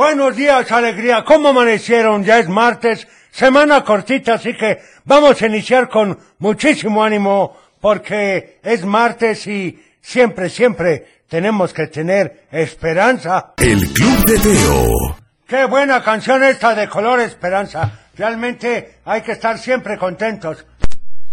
Buenos 0.00 0.34
días, 0.34 0.72
alegría. 0.72 1.24
¿Cómo 1.26 1.50
amanecieron? 1.50 2.24
Ya 2.24 2.38
es 2.38 2.48
martes, 2.48 3.06
semana 3.30 3.84
cortita, 3.84 4.32
así 4.32 4.56
que 4.56 4.80
vamos 5.04 5.42
a 5.42 5.46
iniciar 5.46 5.90
con 5.90 6.18
muchísimo 6.38 7.04
ánimo 7.04 7.54
porque 7.82 8.60
es 8.62 8.82
martes 8.86 9.46
y 9.46 9.78
siempre, 10.00 10.48
siempre 10.48 11.06
tenemos 11.28 11.74
que 11.74 11.88
tener 11.88 12.46
esperanza. 12.50 13.52
El 13.58 13.92
Club 13.92 14.24
de 14.24 14.38
Teo. 14.38 15.16
Qué 15.46 15.66
buena 15.66 16.02
canción 16.02 16.44
esta 16.44 16.74
de 16.74 16.88
color 16.88 17.20
esperanza. 17.20 18.06
Realmente 18.16 19.00
hay 19.04 19.20
que 19.20 19.32
estar 19.32 19.58
siempre 19.58 19.98
contentos. 19.98 20.64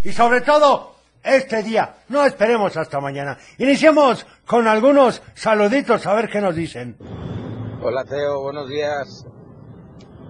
Y 0.03 0.11
sobre 0.11 0.41
todo, 0.41 0.97
este 1.23 1.63
día. 1.63 1.95
No 2.09 2.25
esperemos 2.25 2.75
hasta 2.75 2.99
mañana. 2.99 3.37
Iniciemos 3.59 4.27
con 4.45 4.67
algunos 4.67 5.21
saluditos 5.35 6.05
a 6.05 6.13
ver 6.15 6.27
qué 6.27 6.41
nos 6.41 6.53
dicen. 6.53 6.97
Hola 7.79 8.03
Teo, 8.05 8.41
buenos 8.41 8.67
días. 8.67 9.23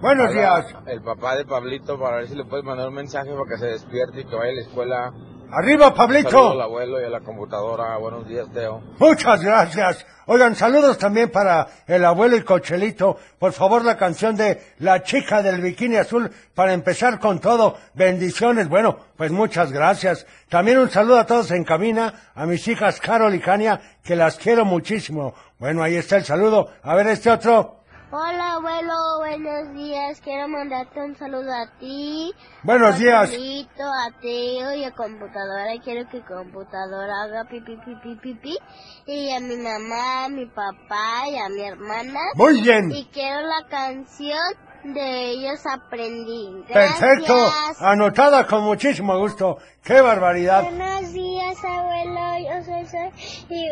Buenos 0.02 0.34
días. 0.34 0.66
El 0.86 1.00
papá 1.00 1.34
de 1.34 1.46
Pablito 1.46 1.98
para 1.98 2.18
ver 2.18 2.28
si 2.28 2.34
le 2.34 2.44
puedes 2.44 2.64
mandar 2.64 2.88
un 2.88 2.94
mensaje 2.94 3.30
para 3.30 3.48
que 3.48 3.56
se 3.56 3.66
despierte 3.66 4.20
y 4.20 4.24
que 4.24 4.36
vaya 4.36 4.52
a 4.52 4.54
la 4.54 4.60
escuela. 4.60 5.12
Arriba, 5.50 5.86
Saludos 5.86 5.98
al 6.00 6.06
Pablito. 6.06 6.62
abuelo 6.62 7.00
y 7.00 7.04
a 7.04 7.08
la 7.08 7.20
computadora. 7.20 7.96
Buenos 7.96 8.28
días, 8.28 8.46
Teo. 8.52 8.82
Muchas 8.98 9.40
gracias. 9.42 10.06
Oigan, 10.26 10.54
saludos 10.54 10.98
también 10.98 11.30
para 11.30 11.66
el 11.86 12.04
abuelo 12.04 12.36
y 12.36 12.42
Cochelito. 12.42 13.16
Por 13.38 13.52
favor, 13.52 13.82
la 13.82 13.96
canción 13.96 14.36
de 14.36 14.60
La 14.78 15.02
chica 15.02 15.42
del 15.42 15.62
bikini 15.62 15.96
azul 15.96 16.30
para 16.54 16.74
empezar 16.74 17.18
con 17.18 17.38
todo. 17.38 17.78
Bendiciones. 17.94 18.68
Bueno, 18.68 18.98
pues 19.16 19.32
muchas 19.32 19.72
gracias. 19.72 20.26
También 20.50 20.78
un 20.78 20.90
saludo 20.90 21.18
a 21.18 21.24
todos 21.26 21.50
en 21.50 21.64
cabina, 21.64 22.12
a 22.34 22.44
mis 22.44 22.68
hijas 22.68 23.00
Carol 23.00 23.34
y 23.34 23.40
Cania, 23.40 23.80
que 24.04 24.16
las 24.16 24.36
quiero 24.36 24.66
muchísimo. 24.66 25.34
Bueno, 25.58 25.82
ahí 25.82 25.96
está 25.96 26.16
el 26.18 26.24
saludo. 26.24 26.68
A 26.82 26.94
ver 26.94 27.06
este 27.06 27.30
otro. 27.30 27.77
Hola 28.10 28.54
abuelo, 28.54 28.94
buenos 29.18 29.74
días. 29.74 30.18
Quiero 30.22 30.48
mandarte 30.48 30.98
un 30.98 31.14
saludo 31.14 31.52
a 31.52 31.66
ti. 31.78 32.32
Buenos 32.62 32.94
a 32.94 32.98
días. 32.98 33.28
Pablito, 33.28 33.82
a 33.82 34.18
Teo 34.18 34.72
y 34.72 34.84
a 34.84 34.92
computadora. 34.92 35.74
Quiero 35.84 36.08
que 36.08 36.22
computadora 36.22 37.24
haga 37.24 37.44
pipi 37.44 37.76
pipi 37.76 38.14
pipi. 38.14 38.56
Y 39.04 39.30
a 39.30 39.40
mi 39.40 39.56
mamá, 39.58 40.24
a 40.24 40.28
mi 40.30 40.46
papá 40.46 41.28
y 41.28 41.36
a 41.36 41.50
mi 41.50 41.60
hermana. 41.60 42.18
Muy 42.34 42.62
bien. 42.62 42.90
Y 42.92 43.04
quiero 43.12 43.42
la 43.42 43.68
canción 43.68 44.38
de 44.84 45.30
ellos 45.30 45.60
aprendí. 45.66 46.64
Gracias. 46.68 46.98
Perfecto. 46.98 47.34
Anotada 47.80 48.46
con 48.46 48.64
muchísimo 48.64 49.18
gusto. 49.18 49.58
¡Qué 49.82 50.00
barbaridad! 50.00 50.62
Buenos 50.62 51.12
días, 51.12 51.56
abuelo. 51.64 52.20
Yo 52.38 52.64
soy 52.64 52.86
Soy 52.86 53.10
y 53.48 53.66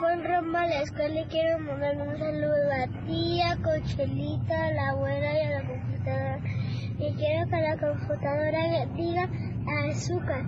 voy 0.00 0.14
rumbo 0.26 0.58
a 0.58 0.66
la 0.66 0.82
escuela 0.82 1.20
y 1.20 1.24
quiero 1.26 1.58
mandar 1.60 1.96
un 1.96 2.18
saludo 2.18 2.72
a 2.82 3.06
ti, 3.06 3.40
a 3.42 3.56
Cochelita, 3.56 4.66
a 4.66 4.70
la 4.72 4.88
abuela 4.90 5.32
y 5.32 5.46
a 5.46 5.50
la 5.50 5.68
computadora. 5.68 6.38
Y 6.98 7.14
quiero 7.14 7.50
que 7.50 7.56
la 7.56 7.76
computadora 7.78 8.86
diga 8.94 9.28
azúcar. 9.88 10.44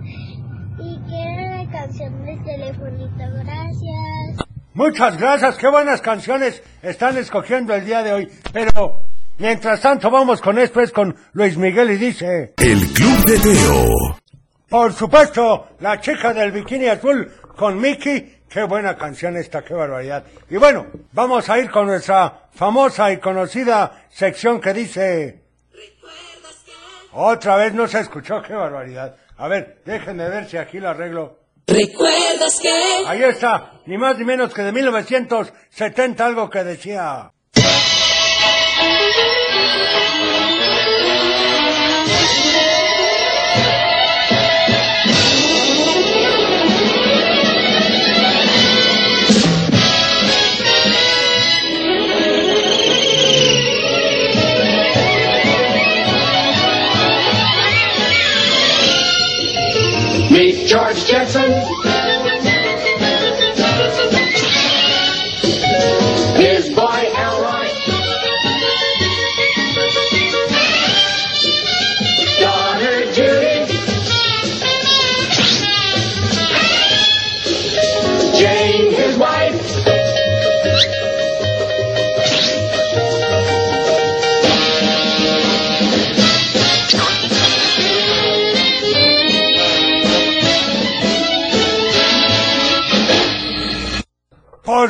Y 0.77 0.99
quiero 1.07 1.55
la 1.55 1.71
canción 1.71 2.25
del 2.25 2.43
telefonito. 2.43 3.23
Gracias. 3.43 4.45
Muchas 4.75 5.17
gracias, 5.17 5.57
qué 5.57 5.69
buenas 5.69 6.01
canciones 6.01 6.61
están 6.81 7.17
escogiendo 7.17 7.73
el 7.73 7.85
día 7.85 8.03
de 8.03 8.11
hoy. 8.11 8.27
Pero, 8.51 9.04
mientras 9.37 9.81
tanto, 9.81 10.09
vamos 10.09 10.41
con 10.41 10.57
esto, 10.59 10.81
es 10.81 10.91
con 10.91 11.15
Luis 11.33 11.57
Miguel 11.57 11.91
y 11.91 11.97
dice, 11.97 12.53
El 12.57 12.79
Club 12.93 13.25
de 13.25 13.39
Teo. 13.39 14.19
por 14.69 14.93
supuesto, 14.93 15.69
la 15.79 15.99
chica 15.99 16.33
del 16.33 16.51
bikini 16.51 16.87
azul 16.87 17.31
con 17.55 17.79
Mickey. 17.79 18.43
Qué 18.49 18.63
buena 18.63 18.95
canción 18.95 19.35
esta, 19.35 19.63
qué 19.63 19.73
barbaridad. 19.73 20.23
Y 20.49 20.57
bueno, 20.57 20.87
vamos 21.11 21.49
a 21.49 21.59
ir 21.59 21.69
con 21.69 21.87
nuestra 21.87 22.47
famosa 22.53 23.11
y 23.11 23.17
conocida 23.17 24.05
sección 24.09 24.61
que 24.61 24.73
dice... 24.73 25.41
Otra 27.17 27.55
vez 27.55 27.73
no 27.73 27.87
se 27.87 28.01
escuchó, 28.01 28.41
qué 28.41 28.53
barbaridad. 28.53 29.15
A 29.37 29.47
ver, 29.47 29.81
déjenme 29.85 30.27
ver 30.29 30.49
si 30.49 30.57
aquí 30.57 30.79
lo 30.79 30.89
arreglo. 30.89 31.39
¿Recuerdas 31.67 32.59
que? 32.61 32.69
Ahí 33.07 33.23
está, 33.23 33.79
ni 33.85 33.97
más 33.97 34.17
ni 34.17 34.25
menos 34.25 34.53
que 34.53 34.61
de 34.61 34.71
1970 34.71 36.25
algo 36.25 36.49
que 36.49 36.63
decía... 36.63 37.31
George 60.75 61.05
Jetson. 61.05 61.44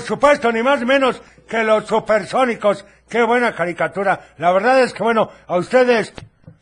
Supuesto, 0.06 0.52
ni 0.52 0.64
más 0.64 0.80
ni 0.80 0.86
menos 0.86 1.22
que 1.48 1.64
los 1.64 1.86
supersónicos. 1.86 2.86
Qué 3.10 3.24
buena 3.24 3.54
caricatura. 3.54 4.28
La 4.38 4.52
verdad 4.52 4.82
es 4.82 4.94
que, 4.94 5.04
bueno, 5.04 5.30
a 5.48 5.58
ustedes 5.58 6.14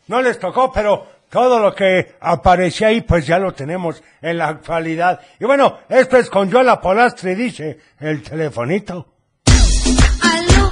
no 0.07 0.21
les 0.21 0.39
tocó, 0.39 0.71
pero 0.71 1.07
todo 1.29 1.59
lo 1.59 1.73
que 1.73 2.15
aparecía 2.19 2.87
ahí, 2.87 3.01
pues 3.01 3.25
ya 3.25 3.39
lo 3.39 3.53
tenemos 3.53 4.03
en 4.21 4.37
la 4.37 4.49
actualidad. 4.49 5.19
Y 5.39 5.45
bueno, 5.45 5.79
esto 5.89 6.17
es 6.17 6.29
con 6.29 6.49
Yola 6.49 6.79
Polastri, 6.79 7.35
dice 7.35 7.79
el 7.99 8.21
telefonito. 8.21 9.07
Aló, 10.21 10.71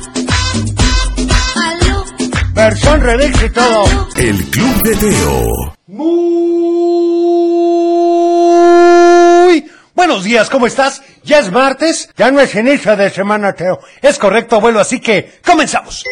aló, 1.55 2.05
Versión 2.53 3.01
remix 3.01 3.43
y 3.43 3.49
todo. 3.49 3.85
El 4.17 4.37
Club 4.49 4.83
de 4.83 4.95
Teo. 4.97 5.75
Muy 5.87 7.10
buenos 10.07 10.23
días, 10.23 10.49
¿cómo 10.49 10.65
estás? 10.65 11.03
Ya 11.23 11.37
es 11.37 11.51
martes, 11.51 12.09
ya 12.17 12.31
no 12.31 12.41
es 12.41 12.55
inicio 12.55 12.97
de 12.97 13.11
semana, 13.11 13.53
Teo. 13.53 13.79
Es 14.01 14.17
correcto, 14.17 14.55
abuelo, 14.55 14.79
así 14.79 14.99
que 14.99 15.33
comenzamos. 15.45 16.03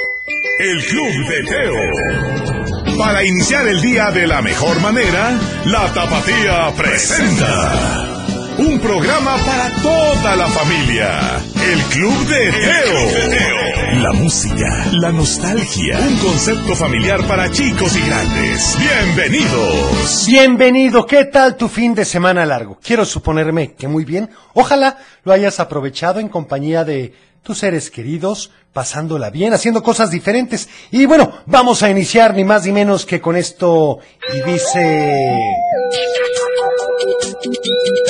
El 0.59 0.85
Club 0.85 1.27
de 1.27 1.43
Teo. 1.43 2.97
Para 2.99 3.23
iniciar 3.23 3.67
el 3.67 3.81
día 3.81 4.11
de 4.11 4.27
la 4.27 4.43
mejor 4.43 4.79
manera, 4.79 5.31
la 5.65 5.91
Tapatía 5.91 6.71
presenta 6.77 8.18
un 8.59 8.77
programa 8.79 9.37
para 9.45 9.69
toda 9.81 10.35
la 10.35 10.47
familia. 10.47 11.41
El 11.55 11.81
Club 11.83 12.27
de 12.27 12.51
Teo. 12.51 14.01
La 14.01 14.11
música, 14.11 14.85
la 14.91 15.11
nostalgia, 15.11 15.97
un 15.99 16.17
concepto 16.17 16.75
familiar 16.75 17.25
para 17.25 17.49
chicos 17.49 17.95
y 17.95 18.05
grandes. 18.05 18.77
Bienvenidos. 18.77 20.25
Bienvenido, 20.27 21.05
¿qué 21.05 21.25
tal 21.25 21.55
tu 21.55 21.69
fin 21.69 21.95
de 21.95 22.03
semana 22.03 22.45
largo? 22.45 22.77
Quiero 22.83 23.05
suponerme 23.05 23.75
que 23.75 23.87
muy 23.87 24.03
bien. 24.03 24.29
Ojalá 24.53 24.97
lo 25.23 25.31
hayas 25.31 25.59
aprovechado 25.61 26.19
en 26.19 26.27
compañía 26.27 26.83
de 26.83 27.13
tus 27.43 27.59
seres 27.59 27.89
queridos, 27.89 28.51
pasándola 28.73 29.29
bien, 29.29 29.53
haciendo 29.53 29.81
cosas 29.81 30.11
diferentes. 30.11 30.67
Y 30.91 31.05
bueno, 31.05 31.31
vamos 31.45 31.81
a 31.81 31.89
iniciar 31.89 32.35
ni 32.35 32.43
más 32.43 32.65
ni 32.65 32.73
menos 32.73 33.05
que 33.05 33.21
con 33.21 33.37
esto. 33.37 33.99
Y 34.33 34.51
dice... 34.51 35.37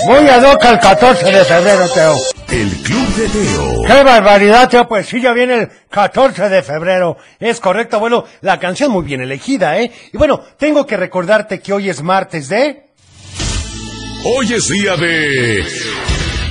Muy 0.06 0.28
ad 0.28 0.44
hoc 0.44 0.64
al 0.66 0.80
14 0.80 1.26
de 1.26 1.46
febrero, 1.46 1.90
Teo. 1.94 2.16
El 2.50 2.70
Club 2.84 3.08
de 3.16 3.28
Teo. 3.28 3.82
¡Qué 3.86 4.04
barbaridad, 4.04 4.70
Teo! 4.70 4.88
Pues 4.88 5.08
sí, 5.08 5.22
ya 5.22 5.34
viene 5.34 5.56
el 5.56 5.70
14 5.90 6.50
de 6.50 6.64
febrero. 6.64 7.18
Es 7.40 7.60
correcto, 7.60 8.00
bueno, 8.00 8.26
la 8.42 8.60
canción 8.60 8.92
muy 8.92 9.04
bien 9.04 9.22
elegida, 9.22 9.80
¿eh? 9.80 9.92
Y 10.14 10.18
bueno, 10.18 10.42
tengo 10.58 10.86
que 10.86 10.98
recordarte 10.98 11.60
que 11.60 11.74
hoy 11.74 11.90
es 11.90 12.02
martes 12.02 12.50
de... 12.50 12.86
Hoy 14.24 14.54
es 14.54 14.68
día 14.68 14.96
de 14.98 15.64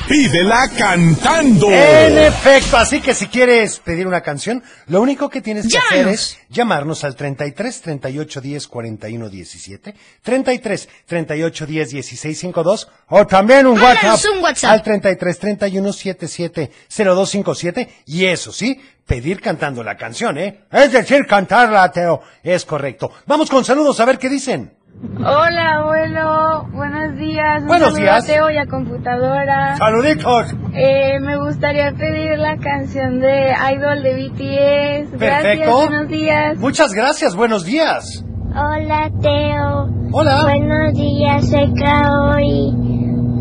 Pídela 0.09 0.69
cantando. 0.77 1.71
En 1.71 2.17
efecto, 2.17 2.79
así 2.79 3.01
que 3.01 3.13
si 3.13 3.27
quieres 3.27 3.79
pedir 3.79 4.07
una 4.07 4.23
canción, 4.23 4.63
lo 4.87 5.03
único 5.03 5.29
que 5.29 5.43
tienes 5.43 5.69
que 5.69 5.77
hacer 5.77 5.99
Llámanos. 5.99 6.15
es 6.15 6.39
llamarnos 6.49 7.05
al 7.05 7.15
33 7.15 7.81
38 7.83 8.41
10 8.41 8.69
41 8.69 9.29
17, 9.29 9.95
33 10.23 10.89
38 11.07 11.67
10 11.67 11.91
16 11.91 12.39
52 12.39 12.89
o 13.09 13.27
también 13.27 13.67
un 13.67 13.79
WhatsApp, 13.79 14.19
un 14.35 14.43
WhatsApp. 14.43 14.71
al 14.71 14.83
33 14.83 15.39
31 15.39 15.93
77 15.93 16.71
0257 16.89 17.89
y 18.07 18.25
eso 18.25 18.51
sí, 18.51 18.81
pedir 19.07 19.41
cantando 19.43 19.85
la 19.85 19.97
canción, 19.97 20.39
¿eh? 20.39 20.65
Es 20.73 20.91
decir, 20.93 21.27
cantarla, 21.27 21.91
Teo. 21.93 22.23
Es 22.43 22.65
correcto. 22.65 23.11
Vamos 23.27 23.51
con 23.51 23.65
saludos 23.65 24.01
a 24.01 24.07
ver 24.07 24.19
qué 24.19 24.31
dicen. 24.31 24.78
Hola, 25.01 25.77
abuelo. 25.77 26.67
Buenos 26.73 27.17
días. 27.19 27.63
Un 27.63 27.69
Buenos 27.69 27.95
días. 27.95 28.25
a 28.25 28.27
Teo 28.27 28.51
y 28.51 28.57
a 28.59 28.67
computadora. 28.67 29.77
Saluditos. 29.77 30.55
Eh, 30.75 31.21
me 31.21 31.37
gustaría 31.39 31.93
pedir 31.93 32.37
la 32.39 32.57
canción 32.57 33.21
de 33.21 33.53
Idol 33.75 34.03
de 34.03 34.15
BTS. 34.15 35.11
Gracias, 35.19 35.43
Perfecto. 35.43 35.77
buenos 35.77 36.09
días. 36.09 36.59
Muchas 36.59 36.93
gracias, 36.95 37.37
buenos 37.37 37.65
días. 37.65 38.25
Hola, 38.51 39.11
Teo. 39.23 39.89
Hola. 40.13 40.43
Buenos 40.43 40.93
días, 40.95 41.49
soy 41.49 41.73
Kaori. 41.75 42.75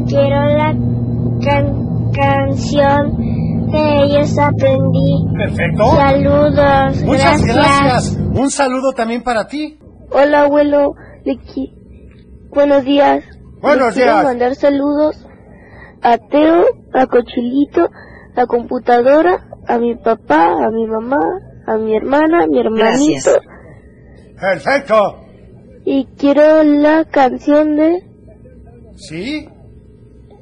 Quiero 0.07 0.45
la 0.57 0.73
can- 1.43 2.11
canción 2.13 3.17
de 3.71 4.03
ellos 4.03 4.37
aprendí. 4.37 5.25
Perfecto. 5.37 5.95
Saludos. 5.95 7.03
Muchas 7.03 7.41
gracias. 7.43 8.17
Un 8.33 8.51
saludo 8.51 8.91
también 8.93 9.23
para 9.23 9.47
ti. 9.47 9.79
Hola, 10.11 10.41
abuelo. 10.43 10.93
Le 11.27 11.35
qui- 11.39 11.73
Buenos 12.51 12.85
días. 12.85 13.21
Buenos 13.61 13.87
Le 13.89 13.93
quiero 14.01 14.13
días. 14.13 14.23
mandar 14.23 14.55
saludos 14.55 15.27
a 16.01 16.17
Teo, 16.17 16.63
a 16.93 17.05
Cochilito, 17.07 17.89
a 18.33 18.45
computadora, 18.45 19.45
a 19.67 19.77
mi 19.77 19.95
papá, 19.95 20.53
a 20.65 20.69
mi 20.71 20.87
mamá, 20.87 21.19
a 21.65 21.75
mi 21.77 21.97
hermana, 21.97 22.43
a 22.43 22.47
mi 22.47 22.59
hermanito. 22.61 23.31
Gracias. 23.31 23.39
Perfecto. 24.39 25.17
Y 25.83 26.05
quiero 26.17 26.63
la 26.63 27.03
canción 27.03 27.75
de 27.75 28.03
¿Sí? 28.95 29.49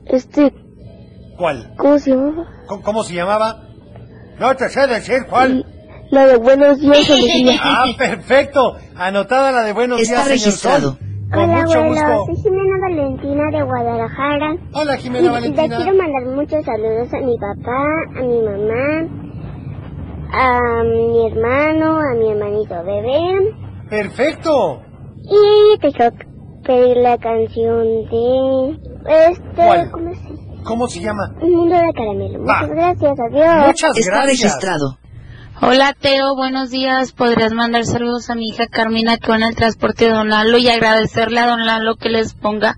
este, 0.06 0.54
¿Cuál? 1.40 1.74
¿cómo 1.80 1.98
se 1.98 2.12
llamaba? 2.12 2.46
¿Cómo, 2.68 2.84
cómo 2.84 3.04
se 3.04 3.16
llamaba? 3.16 3.56
No 4.40 4.56
te 4.56 4.70
sé 4.70 4.86
decir 4.86 5.26
cuál. 5.28 5.66
La 6.16 6.28
de 6.28 6.38
Buenos 6.38 6.80
días, 6.80 7.10
alegría. 7.10 7.60
Ah, 7.62 7.86
perfecto. 7.98 8.78
Anotada 8.96 9.52
la 9.52 9.64
de 9.64 9.74
buenos 9.74 10.00
Está 10.00 10.24
días, 10.26 10.28
señor 10.28 10.46
registrado. 10.46 10.90
Sol. 10.92 11.00
Con 11.34 11.50
mucho 11.50 11.84
gusto. 11.84 12.42
Jimena 12.42 12.76
Valentina 12.88 13.44
de 13.52 13.64
Guadalajara. 13.64 14.56
Hola, 14.74 14.96
Y 14.96 15.00
Jimena 15.02 15.22
le 15.24 15.30
Valentina. 15.30 15.76
quiero 15.76 15.98
mandar 15.98 16.26
muchos 16.36 16.64
saludos 16.64 17.14
a 17.14 17.18
mi 17.26 17.36
papá, 17.38 17.84
a 18.18 18.22
mi 18.24 18.42
mamá, 18.44 19.10
a 20.32 20.84
mi 20.84 21.28
hermano, 21.28 21.98
a 22.00 22.14
mi 22.18 22.32
hermanito 22.32 22.76
bebé. 22.86 23.54
Perfecto. 23.90 24.82
Y 25.24 25.80
te 25.80 25.92
quiero 25.92 26.16
pedir 26.64 26.98
la 26.98 27.18
canción 27.18 27.84
de... 28.10 28.80
Este, 29.08 29.56
¿Cuál? 29.56 29.92
¿cómo 29.92 30.08
se 30.14 30.22
llama? 30.22 30.64
¿Cómo 30.64 30.88
se 30.88 31.00
llama? 31.02 31.36
Un 31.42 31.52
mundo 31.56 31.76
de 31.76 31.94
caramelo. 31.94 32.40
Va. 32.46 32.62
Muchas 32.62 32.70
gracias, 32.70 33.14
adiós. 33.20 33.68
Muchas 33.68 33.98
Está 33.98 34.12
gracias. 34.12 34.28
registrado. 34.42 34.98
Hola, 35.62 35.94
Teo. 35.94 36.36
Buenos 36.36 36.70
días. 36.70 37.14
¿Podrías 37.14 37.54
mandar 37.54 37.86
saludos 37.86 38.30
a 38.30 38.36
mi 38.36 38.50
hija 38.50 38.68
Carmina 38.68 39.18
que 39.18 39.30
va 39.30 39.38
en 39.38 39.44
el 39.44 39.56
transporte 39.56 40.04
de 40.04 40.12
Don 40.12 40.28
Lalo 40.28 40.58
y 40.58 40.68
agradecerle 40.68 41.40
a 41.40 41.48
Don 41.48 41.66
Lalo 41.66 41.96
que 41.96 42.10
les 42.10 42.34
ponga 42.34 42.76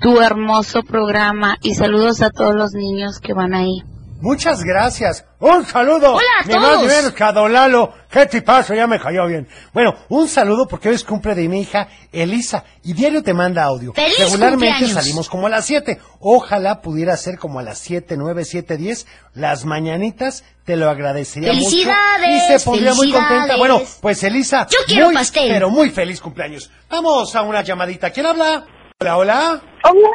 tu 0.00 0.18
hermoso 0.22 0.82
programa 0.82 1.58
y 1.60 1.74
saludos 1.74 2.22
a 2.22 2.30
todos 2.30 2.54
los 2.54 2.72
niños 2.72 3.20
que 3.20 3.34
van 3.34 3.52
ahí. 3.52 3.82
Muchas 4.20 4.64
gracias. 4.64 5.24
Un 5.38 5.64
saludo. 5.64 6.14
Hola 6.14 6.26
a 6.40 6.60
más 6.60 7.14
todos. 7.14 7.34
Don 7.34 7.52
Lalo. 7.52 7.94
¿Qué 8.10 8.26
tipazo? 8.26 8.74
Ya 8.74 8.86
me 8.88 8.98
cayó 8.98 9.26
bien. 9.26 9.46
Bueno, 9.72 9.94
un 10.08 10.26
saludo 10.28 10.66
porque 10.66 10.88
hoy 10.88 10.96
es 10.96 11.04
cumple 11.04 11.36
de 11.36 11.48
mi 11.48 11.60
hija 11.60 11.88
Elisa 12.10 12.64
y 12.82 12.94
diario 12.94 13.22
te 13.22 13.32
manda 13.32 13.62
audio. 13.62 13.92
¡Feliz 13.92 14.18
Regularmente 14.18 14.66
cumpleaños! 14.66 14.92
salimos 14.92 15.28
como 15.28 15.46
a 15.46 15.50
las 15.50 15.66
7. 15.66 16.00
Ojalá 16.18 16.80
pudiera 16.80 17.16
ser 17.16 17.38
como 17.38 17.60
a 17.60 17.62
las 17.62 17.78
7, 17.78 18.16
9, 18.16 18.44
7, 18.44 18.76
10. 18.76 19.06
Las 19.34 19.64
mañanitas 19.64 20.44
te 20.64 20.74
lo 20.76 20.90
agradecería 20.90 21.52
mucho. 21.52 21.70
¡Felicidades! 21.70 22.42
Y 22.42 22.58
se 22.58 22.64
pondría 22.64 22.94
muy 22.94 23.12
contenta. 23.12 23.56
Bueno, 23.56 23.82
pues 24.00 24.22
Elisa. 24.24 24.66
Yo 24.68 24.78
quiero 24.86 25.06
muy, 25.06 25.14
pastel. 25.14 25.48
Pero 25.48 25.70
muy 25.70 25.90
feliz 25.90 26.20
cumpleaños. 26.20 26.70
Vamos 26.90 27.36
a 27.36 27.42
una 27.42 27.62
llamadita. 27.62 28.10
¿Quién 28.10 28.26
habla? 28.26 28.64
Hola, 29.00 29.16
hola. 29.16 29.62
Hola, 29.84 30.08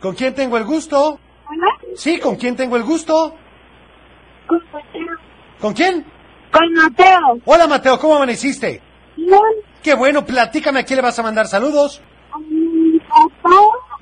¿Con 0.00 0.16
quién 0.16 0.34
tengo 0.34 0.56
el 0.56 0.64
gusto? 0.64 1.20
Sí, 1.96 2.18
¿con 2.18 2.36
quién 2.36 2.56
tengo 2.56 2.76
el 2.76 2.82
gusto? 2.84 3.34
con 4.46 4.58
Mateo. 4.72 5.16
¿Con 5.60 5.74
quién? 5.74 6.04
Con 6.52 6.72
Mateo. 6.72 7.38
Hola 7.44 7.66
Mateo, 7.68 7.98
¿cómo 7.98 8.16
amaneciste? 8.16 8.82
Bien, 9.16 9.38
Qué 9.82 9.94
bueno, 9.94 10.24
platícame 10.24 10.80
a 10.80 10.84
quién 10.84 10.96
le 10.96 11.02
vas 11.02 11.18
a 11.18 11.22
mandar 11.22 11.46
saludos. 11.46 12.02
a 12.32 12.38
mi 12.38 12.98
papá, 13.00 13.56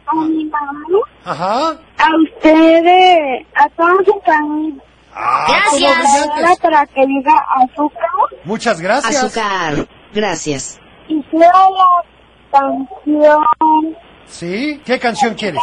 a 0.07 0.15
mi 0.25 0.45
mamá, 0.47 0.83
Ajá. 1.25 1.69
a 1.99 2.09
ustedes, 2.25 3.47
a 3.55 3.69
todos 3.71 4.05
sus 4.07 4.35
amigos. 4.35 4.83
Ah, 5.15 5.47
Gracias. 5.49 5.93
cómo 6.03 6.33
brillantes. 6.35 6.59
para 6.61 6.87
que 6.87 7.07
diga 7.07 7.33
azúcar 7.57 8.09
Muchas 8.45 8.81
gracias. 8.81 9.25
Azúcar. 9.25 9.89
Gracias. 10.15 10.81
y 11.09 11.23
sea 11.31 11.51
la 11.71 12.59
canción 12.61 13.97
¿Sí? 14.27 14.81
¿Qué 14.85 14.99
canción 14.99 15.35
quieres? 15.35 15.61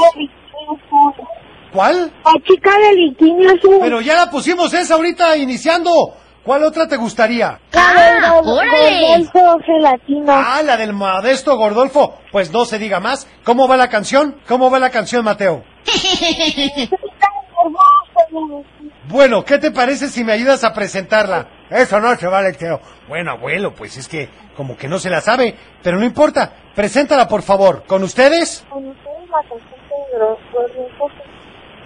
¿Cuál? 1.75 2.09
La 2.23 2.31
chica 2.47 2.71
de 2.77 2.95
Bikini 2.95 3.47
Azul. 3.47 3.79
Pero 3.81 3.99
ya 3.99 4.15
la 4.15 4.31
pusimos 4.31 4.73
esa 4.73 4.93
ahorita 4.93 5.35
iniciando. 5.35 6.15
¿Cuál 6.41 6.63
otra 6.63 6.87
te 6.87 6.95
gustaría? 6.95 7.59
¡Ah, 7.73 8.39
órale! 8.41 9.17
Rodolfo 9.33 9.59
Gelatina. 9.65 10.55
Ah, 10.55 10.61
la 10.63 10.77
del 10.77 10.93
modesto 10.93 11.57
Gordolfo. 11.57 12.19
Pues 12.31 12.49
no 12.53 12.63
se 12.63 12.79
diga 12.79 13.01
más. 13.01 13.27
¿Cómo 13.43 13.67
va 13.67 13.75
la 13.75 13.89
canción? 13.89 14.37
¿Cómo 14.47 14.71
va 14.71 14.79
la 14.79 14.89
canción, 14.89 15.25
Mateo? 15.25 15.63
Bueno, 19.07 19.45
¿qué 19.45 19.59
te 19.59 19.71
parece 19.71 20.07
si 20.09 20.23
me 20.23 20.33
ayudas 20.33 20.63
a 20.63 20.73
presentarla? 20.73 21.47
Eso 21.69 21.99
no 21.99 22.15
se 22.15 22.27
vale, 22.27 22.53
Teo. 22.53 22.79
Bueno, 23.07 23.31
abuelo, 23.31 23.73
pues 23.73 23.97
es 23.97 24.07
que 24.07 24.29
como 24.57 24.75
que 24.75 24.87
no 24.87 24.97
se 24.99 25.09
la 25.09 25.21
sabe, 25.21 25.55
pero 25.83 25.97
no 25.97 26.05
importa. 26.05 26.51
Preséntala, 26.73 27.27
por 27.27 27.43
favor. 27.43 27.83
¿Con 27.85 28.03
ustedes? 28.03 28.65
Con 28.69 28.87
ustedes 28.87 29.29
la 29.29 29.41
canción 29.47 29.69
de 30.11 30.19
Rodolfo. 30.19 31.24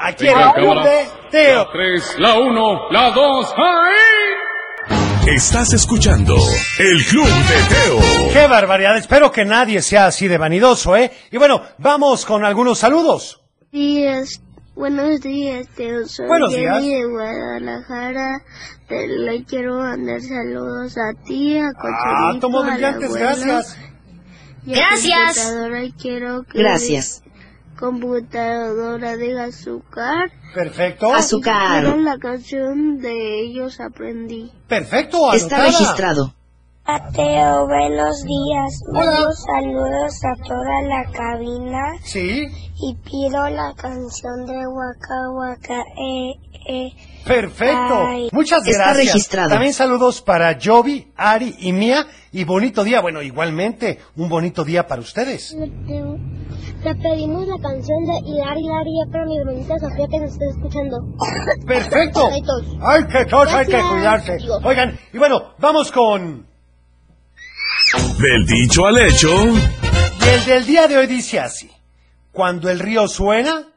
Aquí 0.01 0.27
en 0.27 0.39
el 0.39 0.51
club 0.53 0.83
de 0.83 1.07
Teo. 1.31 1.67
tres, 1.71 2.15
la 2.17 2.35
uno, 2.39 2.89
la 2.91 3.11
dos, 3.11 3.53
¡ay! 3.57 5.27
Estás 5.35 5.73
escuchando 5.73 6.35
el 6.79 7.05
Club 7.05 7.25
de 7.27 7.75
Teo. 7.75 8.29
¡Qué 8.33 8.47
barbaridad! 8.47 8.97
Espero 8.97 9.31
que 9.31 9.45
nadie 9.45 9.81
sea 9.81 10.07
así 10.07 10.27
de 10.27 10.37
vanidoso, 10.37 10.95
¿eh? 10.95 11.11
Y 11.31 11.37
bueno, 11.37 11.61
vamos 11.77 12.25
con 12.25 12.43
algunos 12.45 12.79
saludos. 12.79 13.41
días. 13.71 14.41
Buenos 14.75 15.19
días, 15.21 15.67
Teo. 15.75 16.07
Soy 16.07 16.25
Buenos 16.27 16.53
Jenny 16.53 16.79
días. 16.87 17.01
de 17.01 17.05
Guadalajara. 17.05 18.41
Te 18.87 19.07
le 19.07 19.43
quiero 19.43 19.75
mandar 19.79 20.21
saludos 20.21 20.97
a 20.97 21.11
ti, 21.25 21.57
a 21.59 21.65
Ah, 21.67 21.71
Cochelito, 21.73 22.39
tomo 22.47 22.63
brillantes, 22.63 23.13
gracias. 23.13 23.77
y 24.65 24.73
a 24.73 24.77
Gracias. 24.77 25.51
quiero 26.01 26.43
que 26.43 26.57
Gracias. 26.59 27.21
Computadora 27.79 29.15
de 29.15 29.39
azúcar. 29.41 30.29
Perfecto. 30.53 31.13
Azúcar. 31.13 31.81
Quiero 31.83 31.97
la 31.97 32.17
canción 32.17 32.99
de 32.99 33.41
ellos 33.41 33.79
aprendí. 33.79 34.51
Perfecto, 34.67 35.33
Está 35.33 35.55
anotada. 35.55 35.71
registrado. 35.79 36.33
Teo, 37.15 37.67
buenos 37.67 38.23
días. 38.23 38.81
Hola. 38.89 39.11
Mando 39.11 39.31
saludos 39.31 40.13
a 40.25 40.43
toda 40.47 40.81
la 40.87 41.11
cabina 41.11 41.83
Sí, 42.03 42.47
y 42.81 42.95
pido 42.95 43.47
la 43.49 43.73
canción 43.75 44.45
de 44.47 44.65
Waka 44.67 45.29
Waka 45.31 45.81
eh, 45.81 46.33
eh. 46.67 46.89
perfecto. 47.27 48.07
Ay. 48.07 48.29
Muchas 48.31 48.65
Está 48.67 48.85
gracias. 48.85 49.05
registrado. 49.13 49.49
También 49.51 49.73
saludos 49.73 50.23
para 50.23 50.57
Jovi, 50.59 51.11
Ari 51.15 51.57
y 51.59 51.73
Mía. 51.73 52.07
Y 52.31 52.43
bonito 52.43 52.83
día. 52.83 53.01
Bueno, 53.01 53.21
igualmente, 53.21 53.99
un 54.15 54.27
bonito 54.27 54.63
día 54.63 54.87
para 54.87 55.01
ustedes. 55.01 55.55
Le 56.83 56.95
pedimos 56.95 57.45
la 57.45 57.57
canción 57.61 58.05
de 58.05 58.29
Hilari 58.29 58.61
Hilari 58.61 59.11
para 59.11 59.25
mi 59.25 59.37
hermanita 59.37 59.77
Sofía 59.79 60.07
que 60.09 60.19
nos 60.19 60.31
está 60.31 60.45
escuchando. 60.45 60.97
Perfecto. 61.67 62.29
Ay, 62.81 63.03
qué 63.11 63.25
tos, 63.25 63.53
hay 63.53 63.65
que 63.65 63.81
cuidarse. 63.81 64.37
Oigan, 64.63 64.97
y 65.11 65.17
bueno, 65.17 65.55
vamos 65.59 65.91
con... 65.91 66.47
Del 68.19 68.45
dicho 68.45 68.85
al 68.85 68.97
hecho, 68.97 69.29
Y 69.45 70.29
el 70.29 70.45
del 70.45 70.65
día 70.65 70.87
de 70.87 70.97
hoy 70.97 71.07
dice 71.07 71.39
así. 71.39 71.69
Cuando 72.31 72.69
el 72.69 72.79
río 72.79 73.07
suena, 73.07 73.67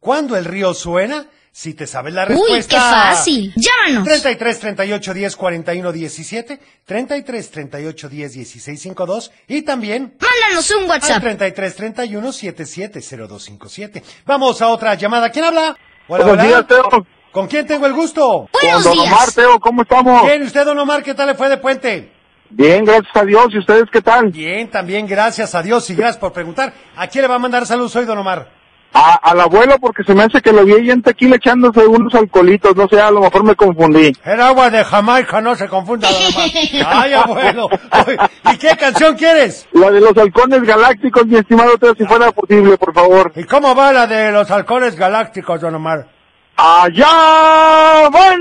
cuando 0.00 0.36
el 0.36 0.44
río 0.44 0.72
suena, 0.72 1.26
si 1.56 1.72
te 1.72 1.86
sabes 1.86 2.12
la 2.12 2.24
Uy, 2.24 2.34
respuesta... 2.34 2.68
qué 2.68 2.76
fácil. 2.76 3.54
Llámanos. 3.56 4.06
33 4.06 4.60
38 4.60 5.14
10 5.14 5.36
41 5.36 5.90
17, 5.92 6.60
33 6.84 7.50
38 7.50 8.08
10 8.10 8.32
16 8.34 8.82
52 8.82 9.32
y 9.48 9.62
también 9.62 10.18
Mándanos 10.20 10.70
un 10.72 10.82
al 10.82 10.90
WhatsApp. 10.90 11.22
33 11.22 11.74
31 11.76 12.32
77 12.32 13.00
0257. 13.00 14.02
Vamos 14.26 14.60
a 14.60 14.68
otra 14.68 14.96
llamada. 14.96 15.30
¿Quién 15.30 15.46
habla? 15.46 15.74
Hola, 16.08 16.24
Buenos 16.26 16.32
hola. 16.32 16.44
días, 16.44 16.66
Teo. 16.66 17.06
¿Con 17.32 17.46
quién 17.46 17.66
tengo 17.66 17.86
el 17.86 17.94
gusto? 17.94 18.50
Con 18.52 18.82
Don 18.82 18.98
Omar, 18.98 19.32
Teo, 19.32 19.58
¿cómo 19.58 19.80
estamos? 19.80 20.26
Bien, 20.26 20.42
¿y 20.42 20.44
usted, 20.44 20.62
don 20.62 20.78
Omar, 20.78 21.02
qué 21.02 21.14
tal 21.14 21.28
le 21.28 21.34
fue 21.36 21.48
de 21.48 21.56
puente? 21.56 22.12
Bien, 22.50 22.84
gracias 22.84 23.16
a 23.16 23.24
Dios. 23.24 23.46
¿Y 23.52 23.60
ustedes 23.60 23.84
qué 23.90 24.02
tal? 24.02 24.30
Bien, 24.30 24.70
también 24.70 25.06
gracias 25.06 25.54
a 25.54 25.62
Dios 25.62 25.88
y 25.88 25.94
gracias 25.94 26.18
por 26.18 26.34
preguntar. 26.34 26.74
¿A 26.96 27.06
quién 27.06 27.22
le 27.22 27.28
va 27.28 27.36
a 27.36 27.38
mandar 27.38 27.64
saludos 27.64 27.96
hoy, 27.96 28.04
don 28.04 28.18
Omar? 28.18 28.55
A, 28.98 29.14
al 29.30 29.40
abuelo, 29.40 29.78
porque 29.78 30.02
se 30.04 30.14
me 30.14 30.22
hace 30.22 30.40
que 30.40 30.52
lo 30.52 30.64
vi 30.64 30.72
ahí 30.72 30.90
en 30.90 31.02
tequila 31.02 31.36
echándose 31.36 31.86
unos 31.86 32.14
alcoholitos. 32.14 32.74
No 32.74 32.88
sé, 32.88 32.98
a 32.98 33.10
lo 33.10 33.20
mejor 33.20 33.44
me 33.44 33.54
confundí. 33.54 34.10
El 34.24 34.40
agua 34.40 34.70
de 34.70 34.82
Jamaica, 34.82 35.42
no 35.42 35.54
se 35.54 35.68
confunda, 35.68 36.08
don 36.10 36.24
Omar. 36.24 36.50
Ay, 36.86 37.12
abuelo. 37.12 37.68
Oye, 38.06 38.16
¿Y 38.52 38.56
qué 38.56 38.74
canción 38.76 39.14
quieres? 39.16 39.68
La 39.72 39.90
de 39.90 40.00
los 40.00 40.16
halcones 40.16 40.62
galácticos, 40.62 41.26
mi 41.26 41.36
estimado 41.36 41.72
si 41.96 42.04
fuera 42.06 42.32
posible, 42.32 42.78
por 42.78 42.94
favor. 42.94 43.32
¿Y 43.36 43.44
cómo 43.44 43.74
va 43.74 43.92
la 43.92 44.06
de 44.06 44.32
los 44.32 44.50
halcones 44.50 44.96
galácticos, 44.96 45.60
don 45.60 45.74
Omar? 45.74 46.15
¡Allá 46.56 48.08
van! 48.10 48.40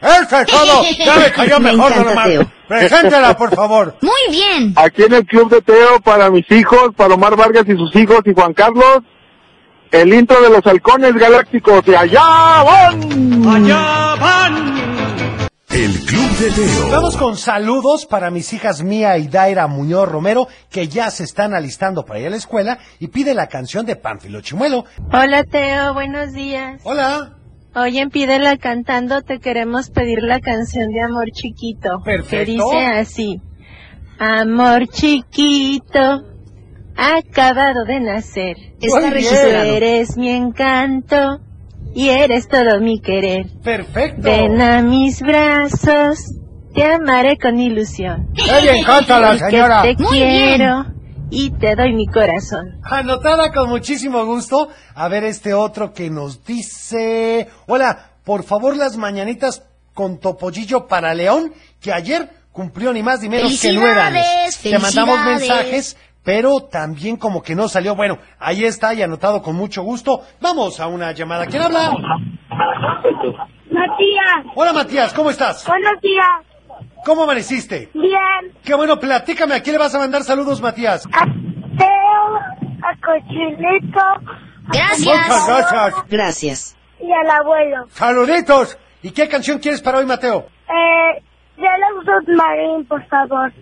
Eso 0.00 0.38
es 0.38 0.46
todo. 0.46 0.82
Ya 1.04 1.16
me 1.16 1.30
cayó 1.36 1.60
Me 1.60 1.72
mejor, 1.72 1.92
encanta. 1.92 2.46
Preséntela, 2.68 3.36
por 3.36 3.54
favor. 3.54 3.96
Muy 4.00 4.12
bien. 4.36 4.72
Aquí 4.76 5.02
en 5.02 5.12
el 5.14 5.26
Club 5.26 5.50
de 5.50 5.60
Teo, 5.60 6.00
para 6.00 6.30
mis 6.30 6.50
hijos, 6.50 6.90
para 6.96 7.14
Omar 7.14 7.36
Vargas 7.36 7.64
y 7.68 7.76
sus 7.76 7.94
hijos 7.94 8.20
y 8.24 8.32
Juan 8.32 8.54
Carlos, 8.54 9.00
el 9.90 10.14
intro 10.14 10.40
de 10.40 10.48
los 10.50 10.66
halcones 10.66 11.12
galácticos 11.14 11.84
de 11.84 11.96
Allá 11.96 12.22
van. 12.64 13.46
Allá 13.46 14.14
van. 14.18 14.73
El 15.74 15.90
Club 16.06 16.30
de 16.38 16.50
Teo. 16.52 16.88
Vamos 16.92 17.16
con 17.16 17.36
saludos 17.36 18.06
para 18.06 18.30
mis 18.30 18.52
hijas 18.52 18.84
Mía 18.84 19.18
y 19.18 19.26
Daira 19.26 19.66
Muñoz 19.66 20.08
Romero, 20.08 20.46
que 20.70 20.86
ya 20.86 21.10
se 21.10 21.24
están 21.24 21.52
alistando 21.52 22.04
para 22.04 22.20
ir 22.20 22.28
a 22.28 22.30
la 22.30 22.36
escuela 22.36 22.78
y 23.00 23.08
pide 23.08 23.34
la 23.34 23.48
canción 23.48 23.84
de 23.84 23.96
Pánfilo 23.96 24.40
Chimuelo. 24.40 24.84
Hola 25.12 25.42
Teo, 25.42 25.92
buenos 25.92 26.32
días. 26.32 26.80
Hola. 26.84 27.38
Hoy 27.74 27.98
en 27.98 28.10
Pídela 28.10 28.56
Cantando 28.56 29.22
te 29.22 29.40
queremos 29.40 29.90
pedir 29.90 30.22
la 30.22 30.38
canción 30.38 30.90
de 30.92 31.02
Amor 31.02 31.32
Chiquito. 31.32 32.02
Perfecto. 32.04 32.36
Que 32.36 32.44
dice 32.44 32.86
así. 32.86 33.42
Amor 34.20 34.86
chiquito, 34.86 36.22
acabado 36.96 37.84
de 37.84 37.98
nacer. 37.98 38.56
Está 38.80 39.10
registrado. 39.10 39.64
Eres 39.64 40.16
mi 40.16 40.30
encanto 40.30 41.40
y 41.94 42.08
eres 42.08 42.48
todo 42.48 42.80
mi 42.80 43.00
querer. 43.00 43.46
Perfecto. 43.62 44.22
Ven 44.22 44.60
a 44.60 44.82
mis 44.82 45.20
brazos, 45.20 46.18
te 46.74 46.84
amaré 46.84 47.38
con 47.38 47.58
ilusión. 47.60 48.28
¡Qué 48.34 48.60
bien 48.62 48.84
canta 48.84 49.20
la 49.20 49.34
Y 49.34 49.38
que 49.38 49.44
señora! 49.50 49.82
te 49.82 49.94
Muy 50.02 50.16
bien. 50.18 50.56
quiero 50.56 50.84
y 51.30 51.50
te 51.50 51.74
doy 51.74 51.92
mi 51.94 52.06
corazón. 52.06 52.80
Anotada 52.82 53.52
con 53.52 53.68
muchísimo 53.68 54.24
gusto. 54.24 54.68
A 54.94 55.08
ver 55.08 55.24
este 55.24 55.54
otro 55.54 55.92
que 55.92 56.10
nos 56.10 56.44
dice... 56.44 57.48
Hola, 57.66 58.10
por 58.24 58.44
favor 58.44 58.76
las 58.76 58.96
mañanitas 58.96 59.62
con 59.94 60.18
topollillo 60.18 60.86
para 60.86 61.14
León, 61.14 61.52
que 61.80 61.92
ayer 61.92 62.28
cumplió 62.52 62.92
ni 62.92 63.02
más 63.02 63.20
ni 63.20 63.28
menos 63.28 63.60
que 63.60 63.72
nueve 63.72 64.00
años. 64.00 64.58
Te 64.62 64.78
mandamos 64.78 65.24
mensajes, 65.24 65.96
pero 66.24 66.60
también 66.70 67.16
como 67.16 67.42
que 67.42 67.54
no 67.54 67.68
salió. 67.68 67.94
Bueno, 67.94 68.18
ahí 68.38 68.64
está 68.64 68.94
y 68.94 69.02
anotado 69.02 69.42
con 69.42 69.54
mucho 69.54 69.82
gusto. 69.82 70.22
Vamos 70.40 70.80
a 70.80 70.86
una 70.88 71.12
llamada. 71.12 71.46
¿Quién 71.46 71.62
habla? 71.62 71.90
Matías, 73.70 74.46
Hola 74.54 74.72
Matías, 74.72 75.12
¿cómo 75.14 75.30
estás? 75.30 75.66
buenos 75.66 76.00
días. 76.00 76.26
¿Cómo 77.04 77.24
amaneciste? 77.24 77.90
Bien. 77.92 78.54
Qué 78.64 78.74
bueno, 78.74 78.98
platícame, 78.98 79.54
¿a 79.54 79.60
quién 79.62 79.74
le 79.74 79.78
vas 79.78 79.94
a 79.94 79.98
mandar 79.98 80.22
saludos, 80.22 80.60
Matías? 80.62 81.06
A 81.12 81.24
Teo, 81.26 82.36
a 82.82 82.96
Cochinito. 83.04 84.00
Muchas 84.66 85.04
Gracias. 85.04 85.46
gracias. 85.46 85.94
Gracias. 86.08 86.76
Y 87.00 87.12
al 87.12 87.30
abuelo. 87.30 87.84
Saluditos. 87.90 88.78
¿Y 89.02 89.10
qué 89.10 89.28
canción 89.28 89.58
quieres 89.58 89.82
para 89.82 89.98
hoy, 89.98 90.06
Mateo? 90.06 90.46
Eh, 90.68 91.22
Yellow 91.56 92.02
Submarine, 92.04 92.84
por 92.88 93.04
favor. 93.08 93.52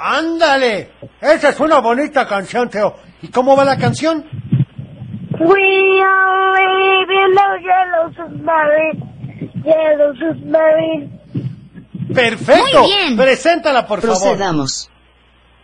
Ándale. 0.00 0.92
Esa 1.20 1.50
es 1.50 1.60
una 1.60 1.78
bonita 1.80 2.26
canción, 2.26 2.70
Teo. 2.70 2.96
¿Y 3.22 3.28
cómo 3.28 3.54
va 3.54 3.64
la 3.64 3.76
canción? 3.76 4.24
We 5.38 6.02
are 6.02 6.52
living 6.66 7.34
the 7.34 7.48
Yellow 7.62 8.12
Submarine. 8.16 8.98
Yellow 9.62 10.14
Submarine. 10.16 11.20
Perfecto. 12.14 12.80
Muy 12.80 12.92
bien. 12.92 13.16
Preséntala, 13.16 13.86
por 13.86 14.00
favor. 14.00 14.16
Procedamos. 14.16 14.90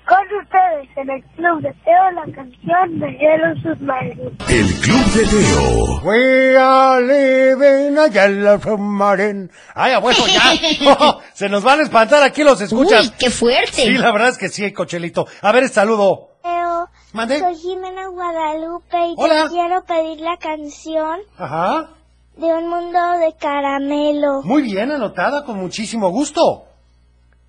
Con 0.07 0.19
ustedes 0.41 0.89
en 0.97 1.11
el 1.11 1.23
club 1.35 1.61
de 1.63 1.73
Teo 1.85 2.11
la 2.13 2.23
canción 2.33 3.01
de 3.01 3.11
Yellow 3.19 3.57
Submarine. 3.61 4.37
El 4.49 4.75
Club 4.81 5.05
de 5.15 5.25
Teo. 5.27 6.01
We 6.05 6.57
are 6.57 7.01
living 7.03 7.99
a 7.99 8.07
yellow 8.07 8.61
submarine. 8.61 9.51
Ay, 9.75 9.93
abuelo, 9.95 10.21
ya. 10.29 11.19
Se 11.35 11.49
nos 11.49 11.65
van 11.65 11.81
a 11.81 11.83
espantar 11.83 12.23
aquí 12.23 12.45
los 12.45 12.61
escuchas. 12.61 13.07
Uy, 13.09 13.13
qué 13.19 13.31
fuerte. 13.31 13.73
Sí, 13.83 13.95
la 13.95 14.13
verdad 14.13 14.29
es 14.29 14.39
que 14.39 14.49
sí, 14.49 14.73
Cochelito. 14.73 15.27
A 15.43 15.51
ver, 15.51 15.69
saludo. 15.69 16.39
Teo, 16.41 16.89
¿Mande? 17.13 17.41
soy 17.41 17.57
Jimena 17.57 18.07
Guadalupe 18.07 18.97
y 19.09 19.15
Hola. 19.17 19.45
te 19.45 19.49
quiero 19.51 19.85
pedir 19.87 20.21
la 20.21 20.37
canción 20.37 21.19
Ajá. 21.37 21.89
de 22.37 22.47
Un 22.47 22.69
Mundo 22.69 22.99
de 23.19 23.35
Caramelo. 23.41 24.43
Muy 24.45 24.63
bien, 24.63 24.93
anotada, 24.93 25.45
con 25.45 25.59
muchísimo 25.59 26.11
gusto. 26.11 26.67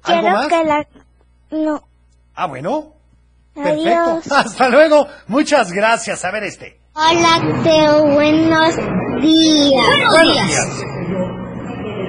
¿Algo 0.01 0.21
Quiero 0.21 0.37
más? 0.37 0.47
que 0.47 0.63
la... 0.63 0.87
No. 1.51 1.86
Ah, 2.39 2.45
bueno. 2.45 2.93
Adiós. 3.55 4.21
Perfecto. 4.23 4.35
Hasta 4.35 4.69
luego. 4.69 5.07
Muchas 5.27 5.71
gracias. 5.71 6.23
A 6.23 6.29
ver 6.31 6.43
este. 6.43 6.79
Hola, 6.93 7.61
Teo, 7.63 8.05
buenos 8.13 8.75
días. 9.21 9.87
Buenos 9.87 10.21
días. 10.21 10.83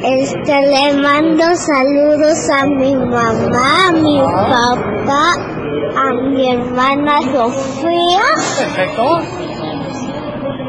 Este, 0.02 0.60
le 0.66 0.92
mando 1.00 1.44
saludos 1.56 2.50
a 2.50 2.66
mi 2.66 2.94
mamá, 2.94 3.88
a 3.88 3.92
mi 3.92 4.20
papá, 4.20 5.32
a 5.96 6.12
mi 6.28 6.52
hermana 6.52 7.20
Sofía, 7.22 8.22
Perfecto. 8.58 9.16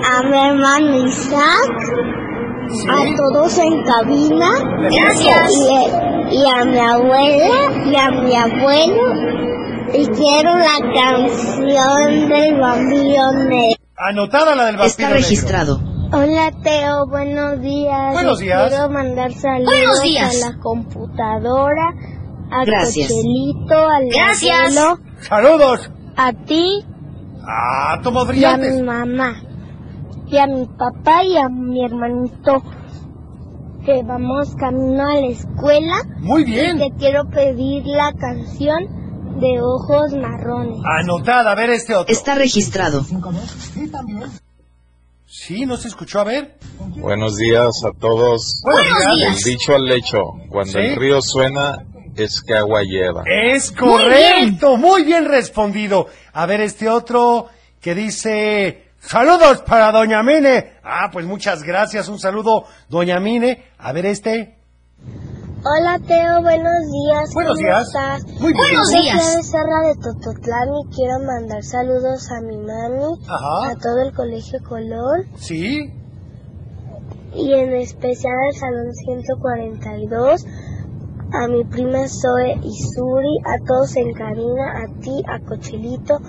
a 0.09 0.23
mi 0.23 0.37
hermano 0.37 1.05
Isaac, 1.05 1.75
a 2.89 3.15
todos 3.17 3.57
en 3.59 3.83
cabina. 3.83 4.49
Gracias. 4.89 5.51
Y, 5.51 6.18
y 6.31 6.45
a 6.45 6.65
mi 6.65 6.77
abuela 6.77 7.85
y 7.85 7.95
a 7.95 8.11
mi 8.11 8.35
abuelo. 8.35 9.13
Y 9.93 10.05
quiero 10.07 10.55
la 10.55 10.93
canción 10.93 12.29
del 12.29 12.59
vampiro 12.59 13.31
negro. 13.33 13.75
Anotada 13.97 14.55
la 14.55 14.65
del 14.65 14.75
vampiro 14.77 14.85
Está 14.87 15.03
negro. 15.03 15.15
registrado. 15.17 15.79
Hola 16.11 16.51
Teo, 16.63 17.07
buenos 17.07 17.59
días. 17.61 18.13
Buenos 18.13 18.39
días. 18.39 18.69
Quiero 18.69 18.89
mandar 18.89 19.31
saludos 19.33 19.73
Buenos 19.75 20.01
días. 20.01 20.43
a 20.43 20.49
la 20.51 20.59
computadora, 20.59 21.93
a 22.51 22.65
Gracias. 22.65 23.09
Cochelito, 23.09 23.87
al 23.89 24.09
Gracias. 24.09 24.77
abuelo, 24.77 24.99
Saludos. 25.21 25.91
a 26.17 26.33
ti 26.33 26.83
Ah, 27.51 27.99
tomos 28.03 28.23
y 28.25 28.27
a 28.27 28.31
brillantes. 28.31 28.75
mi 28.75 28.81
mamá. 28.83 29.41
Y 30.27 30.37
a 30.37 30.45
mi 30.45 30.65
papá 30.67 31.23
y 31.23 31.35
a 31.37 31.49
mi 31.49 31.83
hermanito. 31.83 32.61
Que 33.85 34.03
vamos 34.03 34.55
camino 34.55 35.07
a 35.09 35.15
la 35.15 35.27
escuela. 35.27 35.95
Muy 36.19 36.41
Y 36.43 36.45
bien. 36.45 36.77
te 36.77 36.91
quiero 36.97 37.29
pedir 37.29 37.85
la 37.85 38.11
canción 38.13 39.39
de 39.39 39.61
ojos 39.61 40.11
marrones. 40.13 40.77
Anotada, 40.85 41.51
a 41.51 41.55
ver 41.55 41.69
este 41.71 41.95
otro. 41.95 42.11
Está 42.13 42.35
registrado. 42.35 43.05
Sí, 45.25 45.65
no 45.65 45.77
se 45.77 45.87
escuchó, 45.87 46.19
a 46.19 46.23
ver. 46.23 46.57
Buenos 46.97 47.37
días 47.37 47.83
a 47.85 47.91
todos. 47.97 48.61
Buenos 48.63 48.85
El 49.11 49.17
días. 49.17 49.43
dicho 49.43 49.75
al 49.75 49.85
lecho, 49.85 50.23
cuando 50.49 50.73
¿Sí? 50.73 50.79
el 50.79 50.95
río 50.95 51.21
suena, 51.21 51.77
es 52.15 52.41
que 52.41 52.55
agua 52.55 52.81
lleva. 52.83 53.23
Es 53.27 53.71
correcto, 53.71 54.75
muy 54.77 55.03
bien 55.03 55.25
respondido. 55.25 56.07
A 56.33 56.45
ver 56.47 56.61
este 56.61 56.89
otro 56.89 57.45
que 57.79 57.93
dice, 57.95 58.88
saludos 58.99 59.61
para 59.65 59.91
Doña 59.91 60.23
Mine. 60.23 60.73
Ah, 60.83 61.09
pues 61.11 61.25
muchas 61.25 61.63
gracias, 61.63 62.07
un 62.09 62.19
saludo, 62.19 62.65
Doña 62.89 63.19
Mine. 63.19 63.63
A 63.77 63.91
ver 63.93 64.05
este. 64.05 64.57
Hola 65.61 65.99
Teo, 66.07 66.41
buenos 66.41 66.73
días. 66.89 67.33
Buenos 67.33 67.57
¿Cómo 67.57 67.67
días. 67.67 67.87
estás? 67.87 68.23
Muy 68.39 68.53
bien. 68.53 68.57
Buenos 68.57 68.91
Soy 68.91 69.01
días. 69.01 69.15
Clara 69.17 69.43
Serra 69.43 69.87
de 69.87 69.95
Tototlán 69.95 70.69
y 70.69 70.95
quiero 70.95 71.19
mandar 71.25 71.63
saludos 71.63 72.29
a 72.31 72.41
mi 72.41 72.57
mami, 72.57 73.19
Ajá. 73.27 73.71
a 73.71 73.75
todo 73.75 74.01
el 74.07 74.13
Colegio 74.13 74.59
Colón 74.63 75.25
Sí, 75.37 75.81
y 77.35 77.53
en 77.53 77.73
especial 77.75 78.33
al 78.47 78.53
Salón 78.55 78.93
142, 78.93 80.45
a 81.33 81.47
mi 81.49 81.63
prima 81.65 82.07
Zoe 82.07 82.53
y 82.63 82.71
Suri, 82.95 83.37
a 83.45 83.63
todos 83.65 83.95
en 83.97 84.13
cabina, 84.13 84.83
a 84.83 85.01
ti, 85.01 85.21
a 85.27 85.39
Cochelito, 85.45 86.19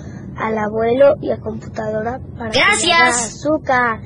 al 0.40 0.58
abuelo 0.58 1.14
y 1.20 1.30
a 1.30 1.38
computadora 1.38 2.18
para 2.38 2.50
Gracias. 2.50 3.36
azúcar. 3.36 4.00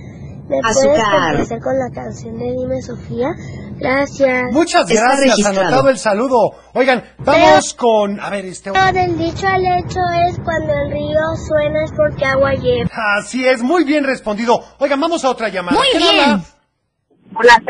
¿Me 0.47 0.61
puedes 0.61 0.77
Azúcar. 0.77 1.23
complacer 1.29 1.61
con 1.61 1.79
la 1.79 1.91
canción 1.95 2.37
de 2.39 2.53
Dime 2.53 2.83
Sofía? 2.83 3.29
Gracias. 3.77 4.43
Muchas 4.53 4.87
gracias, 4.91 5.43
anotado 5.47 5.89
el 5.89 5.97
saludo. 5.99 6.53
Oigan, 6.75 7.03
vamos 7.19 7.73
con... 7.75 8.21
A 8.21 8.29
ver, 8.29 8.45
este... 8.45 8.71
Del 8.71 9.17
dicho 9.19 9.47
al 9.49 9.63
hecho 9.65 10.01
es 10.29 10.39
cuando 10.45 10.71
el 10.73 10.91
río 10.93 11.19
suena 11.49 11.85
es 11.85 11.93
porque 11.97 12.27
agua 12.27 12.53
lleva. 12.55 12.91
Así 13.19 13.47
es, 13.47 13.63
muy 13.63 13.85
bien 13.85 14.05
respondido. 14.05 14.63
Oigan, 14.79 15.01
vamos 15.01 15.25
a 15.25 15.31
otra 15.31 15.49
llamada. 15.49 15.79
Muy 15.79 15.89
¿Quién 15.93 16.03
bien. 16.13 16.31
habla? 16.31 16.45
Hola, 17.37 17.63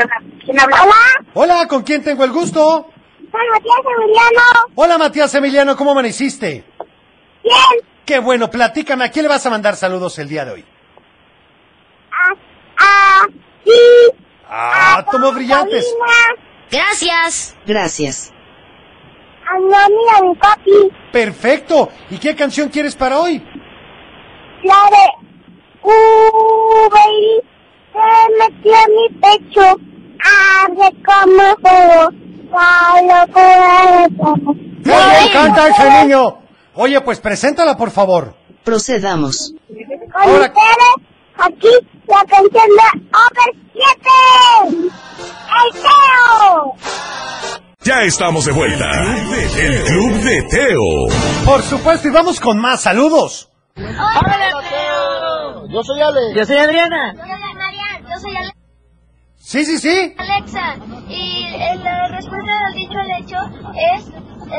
¿quién 0.44 0.58
habla? 0.60 0.76
Hola, 0.82 1.30
Hola, 1.34 1.68
¿con 1.68 1.82
quién 1.84 2.02
tengo 2.02 2.24
el 2.24 2.32
gusto? 2.32 2.86
soy 3.30 3.48
Matías 3.52 3.76
Emiliano. 3.96 4.42
Hola, 4.74 4.98
Matías 4.98 5.34
Emiliano, 5.36 5.76
¿cómo 5.76 5.92
amaneciste? 5.92 6.64
Bien. 7.42 7.93
Qué 8.04 8.18
bueno, 8.18 8.50
platícame, 8.50 9.04
¿a 9.04 9.10
quién 9.10 9.22
le 9.24 9.28
vas 9.28 9.46
a 9.46 9.50
mandar 9.50 9.76
saludos 9.76 10.18
el 10.18 10.28
día 10.28 10.44
de 10.44 10.52
hoy? 10.52 10.64
Ah, 12.78 13.26
sí. 13.64 13.70
Ah, 14.48 15.04
tomo 15.10 15.32
brillantes. 15.32 15.86
Gracias. 16.70 17.56
Gracias. 17.66 18.32
A 19.48 19.58
mi 19.58 19.64
mami 19.66 19.94
y 19.94 20.16
a 20.16 20.22
mi 20.22 20.34
papi. 20.34 20.92
Perfecto. 21.12 21.90
¿Y 22.10 22.18
qué 22.18 22.34
canción 22.34 22.68
quieres 22.68 22.94
para 22.94 23.18
hoy? 23.18 23.42
La 24.62 24.90
de... 24.90 25.24
Uh, 25.82 26.88
baby, 26.90 27.42
se 27.92 28.08
metió 28.38 28.72
en 28.72 28.94
mi 28.94 29.08
pecho. 29.20 29.80
Abre 30.62 30.90
como 31.04 31.56
fuego. 31.60 32.10
La 32.50 33.02
locura 33.02 34.08
de 34.08 34.82
¡Qué 34.84 34.90
bien 34.90 35.32
canta 35.32 35.68
ese 35.68 35.90
niño! 36.02 36.43
Oye, 36.74 37.00
pues 37.00 37.20
preséntala, 37.20 37.76
por 37.76 37.90
favor. 37.90 38.34
Procedamos. 38.64 39.52
Con 39.68 40.22
Ahora- 40.22 40.46
ustedes, 40.46 40.94
aquí 41.36 41.68
la 42.08 42.24
canción 42.24 42.50
de 42.52 42.88
Over 43.12 43.50
7. 43.72 44.88
¡El 45.64 45.72
Teo! 45.80 46.74
Ya 47.82 48.02
estamos 48.02 48.44
de 48.46 48.52
vuelta. 48.52 48.86
El 49.58 49.84
Club 49.84 50.12
de 50.22 50.42
Teo. 50.50 51.44
Por 51.44 51.62
supuesto, 51.62 52.08
y 52.08 52.10
vamos 52.10 52.40
con 52.40 52.58
más 52.58 52.80
saludos. 52.82 53.50
Yo 53.76 53.84
soy 55.82 56.00
Ale. 56.00 56.20
Yo 56.34 56.44
soy 56.44 56.56
Adriana. 56.56 57.12
Yo 57.14 57.20
soy 57.20 57.28
Marian, 57.54 58.02
yo 58.02 58.18
soy 58.20 58.36
Ale- 58.36 58.52
Sí, 59.36 59.64
sí, 59.64 59.78
sí. 59.78 60.14
Alexa. 60.16 60.76
Y 61.08 61.44
eh, 61.46 61.76
la 61.82 62.08
respuesta 62.08 62.52
del 62.64 62.74
dicho 62.74 62.98
al 62.98 63.10
hecho 63.20 63.36
es, 63.96 64.04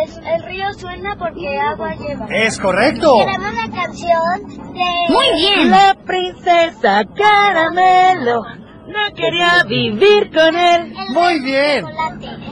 es 0.03 0.17
el 0.17 0.43
río 0.43 0.73
suena 0.73 1.15
porque 1.17 1.57
agua 1.59 1.93
lleva. 1.95 2.25
Es 2.29 2.59
correcto. 2.59 3.15
Queremos 3.19 3.53
la 3.53 3.71
canción 3.81 4.73
de... 4.73 5.13
Muy 5.13 5.25
bien. 5.39 5.69
La 5.71 5.95
princesa 6.05 7.03
Caramelo 7.15 8.41
no 8.87 9.15
quería 9.15 9.63
vivir 9.67 10.31
con 10.33 10.55
él. 10.55 10.93
Muy 11.09 11.39
bien. 11.41 11.85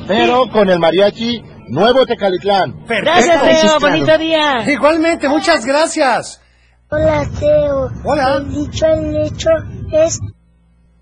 Pero 0.08 0.50
con 0.50 0.70
el 0.70 0.80
mariachi 0.80 1.44
Nuevo 1.70 2.06
Tecalitlán. 2.06 2.84
Gracias, 2.88 3.40
Perfecto. 3.40 3.40
Teo. 3.40 3.46
Registrado. 3.46 3.80
Bonito 3.80 4.18
día. 4.18 4.72
Igualmente, 4.72 5.30
muchas 5.30 5.66
gracias. 5.66 6.42
Hola, 6.90 7.26
Teo. 7.40 7.90
Hola. 8.04 8.38
El 8.38 8.50
dicho 8.54 8.86
al 8.86 9.16
hecho 9.26 9.50
es 9.92 10.20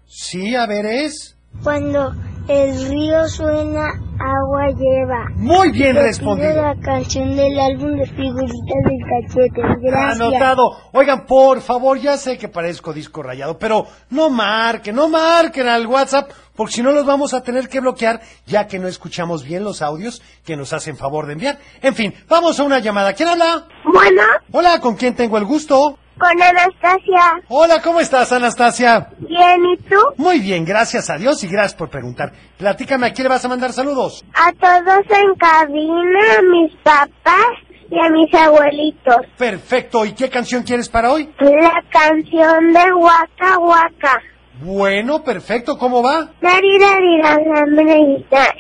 Sí, 0.05 0.55
a 0.55 0.65
ver, 0.67 0.85
es. 0.85 1.37
cuando 1.63 2.13
el 2.47 2.87
río 2.89 3.27
suena, 3.27 3.91
agua 4.21 4.67
lleva. 4.77 5.25
Muy 5.35 5.71
bien 5.71 5.95
respondido. 5.95 6.61
la 6.61 6.75
canción 6.81 7.35
del 7.35 7.59
álbum 7.59 7.97
de 7.97 8.05
figuritas 8.05 8.83
del 8.85 8.99
cachete. 9.27 9.61
Gracias. 9.81 10.21
Anotado. 10.21 10.71
Oigan, 10.93 11.25
por 11.25 11.61
favor, 11.61 11.97
ya 11.99 12.17
sé 12.17 12.37
que 12.37 12.47
parezco 12.47 12.93
disco 12.93 13.23
rayado, 13.23 13.57
pero 13.57 13.85
no 14.09 14.29
marquen, 14.29 14.95
no 14.95 15.09
marquen 15.09 15.67
al 15.67 15.87
WhatsApp, 15.87 16.31
porque 16.55 16.73
si 16.73 16.83
no 16.83 16.91
los 16.91 17.05
vamos 17.05 17.33
a 17.33 17.41
tener 17.43 17.67
que 17.67 17.79
bloquear, 17.79 18.21
ya 18.45 18.67
que 18.67 18.79
no 18.79 18.87
escuchamos 18.87 19.43
bien 19.43 19.63
los 19.63 19.81
audios 19.81 20.21
que 20.45 20.55
nos 20.55 20.73
hacen 20.73 20.95
favor 20.97 21.25
de 21.25 21.33
enviar. 21.33 21.57
En 21.81 21.95
fin, 21.95 22.13
vamos 22.29 22.59
a 22.59 22.63
una 22.63 22.79
llamada. 22.79 23.13
¿Quién 23.13 23.29
habla? 23.29 23.65
Bueno, 23.91 24.21
Hola, 24.51 24.79
¿con 24.79 24.95
quién 24.95 25.15
tengo 25.15 25.37
el 25.37 25.45
gusto? 25.45 25.97
Con 26.21 26.39
Anastasia. 26.39 27.41
Hola, 27.47 27.81
¿cómo 27.81 27.99
estás, 27.99 28.31
Anastasia? 28.31 29.09
Bien, 29.17 29.65
¿y 29.65 29.77
tú? 29.77 29.95
Muy 30.17 30.39
bien, 30.39 30.63
gracias 30.63 31.09
a 31.09 31.17
Dios 31.17 31.43
y 31.43 31.47
gracias 31.47 31.73
por 31.73 31.89
preguntar. 31.89 32.31
Platícame, 32.59 33.07
¿a 33.07 33.13
quién 33.13 33.23
le 33.23 33.29
vas 33.29 33.43
a 33.43 33.49
mandar 33.49 33.73
saludos? 33.73 34.23
A 34.35 34.51
todos 34.53 35.03
en 35.09 35.33
cabina, 35.35 36.19
a 36.37 36.41
mis 36.43 36.75
papás 36.83 37.57
y 37.89 37.99
a 37.99 38.09
mis 38.11 38.31
abuelitos. 38.35 39.17
Perfecto, 39.35 40.05
¿y 40.05 40.13
qué 40.13 40.29
canción 40.29 40.61
quieres 40.61 40.89
para 40.89 41.11
hoy? 41.11 41.27
La 41.39 41.83
canción 41.89 42.71
de 42.71 42.93
Waka 42.93 43.57
Waka. 43.57 44.21
Bueno, 44.63 45.23
perfecto, 45.23 45.75
¿cómo 45.75 46.03
va? 46.03 46.29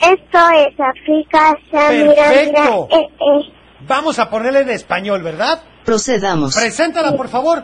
Esto 0.01 0.49
es 0.49 0.79
África, 0.79 1.55
Perfecto. 1.71 2.87
eh, 2.89 3.07
eh. 3.19 3.53
Vamos 3.81 4.17
a 4.17 4.29
ponerle 4.31 4.61
en 4.61 4.69
español, 4.69 5.21
¿verdad? 5.21 5.61
Procedamos. 5.85 6.55
Preséntala, 6.55 7.15
por 7.15 7.29
favor. 7.29 7.63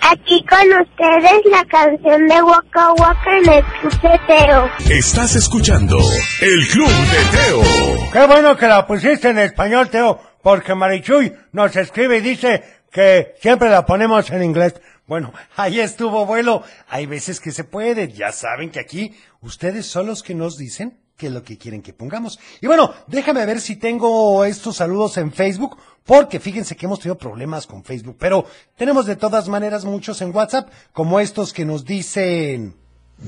Aquí 0.00 0.44
con 0.44 0.60
ustedes 0.80 1.44
la 1.50 1.64
canción 1.64 2.26
de 2.28 2.42
Waka 2.42 2.92
Waka 2.92 3.38
en 3.42 3.52
el 3.52 3.64
Club 3.64 4.00
de 4.00 4.20
Teo. 4.26 4.70
Estás 4.90 5.34
escuchando 5.34 5.98
El 6.40 6.68
Club 6.68 6.88
de 6.88 7.36
Teo. 7.36 8.10
Qué 8.12 8.26
bueno 8.26 8.56
que 8.56 8.66
la 8.66 8.86
pusiste 8.86 9.30
en 9.30 9.38
español, 9.38 9.90
Teo, 9.90 10.20
porque 10.42 10.74
Marichuy 10.74 11.34
nos 11.52 11.74
escribe 11.74 12.18
y 12.18 12.20
dice 12.20 12.62
que 12.92 13.34
siempre 13.40 13.68
la 13.68 13.84
ponemos 13.84 14.30
en 14.30 14.44
inglés. 14.44 14.74
Bueno, 15.06 15.32
ahí 15.56 15.80
estuvo, 15.80 16.24
vuelo. 16.26 16.62
Hay 16.88 17.06
veces 17.06 17.40
que 17.40 17.50
se 17.50 17.64
puede. 17.64 18.12
Ya 18.12 18.30
saben 18.30 18.70
que 18.70 18.80
aquí 18.80 19.16
ustedes 19.40 19.86
son 19.86 20.06
los 20.06 20.22
que 20.22 20.34
nos 20.34 20.56
dicen 20.56 20.98
qué 21.18 21.26
es 21.26 21.32
lo 21.32 21.42
que 21.42 21.58
quieren 21.58 21.82
que 21.82 21.92
pongamos. 21.92 22.38
Y 22.62 22.66
bueno, 22.68 22.92
déjame 23.08 23.44
ver 23.44 23.60
si 23.60 23.76
tengo 23.76 24.44
estos 24.44 24.76
saludos 24.76 25.18
en 25.18 25.32
Facebook, 25.32 25.76
porque 26.06 26.38
fíjense 26.38 26.76
que 26.76 26.86
hemos 26.86 27.00
tenido 27.00 27.18
problemas 27.18 27.66
con 27.66 27.82
Facebook, 27.82 28.16
pero 28.18 28.46
tenemos 28.76 29.04
de 29.04 29.16
todas 29.16 29.48
maneras 29.48 29.84
muchos 29.84 30.22
en 30.22 30.34
WhatsApp, 30.34 30.70
como 30.92 31.20
estos 31.20 31.52
que 31.52 31.66
nos 31.66 31.84
dicen... 31.84 32.76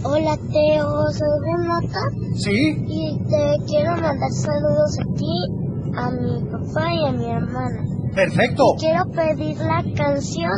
Hola 0.04 0.36
Teo, 0.36 1.10
soy 1.10 1.28
Renata 1.44 2.00
¿Sí? 2.36 2.76
y 2.86 3.18
te 3.28 3.56
quiero 3.66 3.90
mandar 3.96 4.30
saludos 4.30 4.96
a 5.00 5.14
ti, 5.16 5.96
a 5.96 6.10
mi 6.12 6.44
papá 6.44 6.94
y 6.94 7.06
a 7.08 7.12
mi 7.12 7.24
hermana. 7.24 7.82
Perfecto. 8.14 8.76
Quiero 8.78 9.04
pedir 9.10 9.56
la 9.56 9.82
canción, 9.96 10.52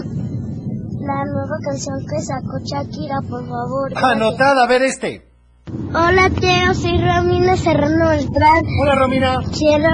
la 1.00 1.24
nueva 1.24 1.56
canción 1.64 1.96
que 2.10 2.20
sacó 2.20 2.58
Shakira, 2.62 3.20
por 3.26 3.48
favor. 3.48 3.92
Anotada, 3.96 4.64
a 4.64 4.66
ver 4.66 4.82
este. 4.82 5.31
Hola 5.72 6.28
Teo, 6.38 6.74
soy 6.74 6.98
Romina 6.98 7.56
Serrano 7.56 8.10
Beltrán. 8.10 8.62
Hola, 8.82 8.94
Romina. 8.94 9.38
Quiero, 9.56 9.88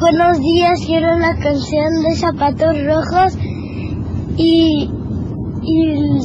buenos 0.00 0.38
días, 0.38 0.80
quiero 0.86 1.16
la 1.18 1.34
canción 1.42 2.02
de 2.04 2.14
Zapatos 2.14 2.84
Rojos 2.84 3.36
y, 4.36 4.88
y, 5.62 6.18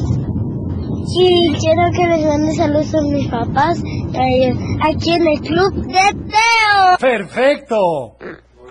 y 1.18 1.52
quiero 1.58 1.82
que 1.92 2.06
les 2.06 2.24
mande 2.24 2.52
saludos 2.54 2.94
a 2.94 3.02
mis 3.02 3.28
papás 3.28 3.82
eh, 4.14 4.54
aquí 4.80 5.10
en 5.10 5.26
el 5.26 5.40
club 5.40 5.74
de 5.88 6.12
Teo. 6.28 6.98
Perfecto. 7.00 8.16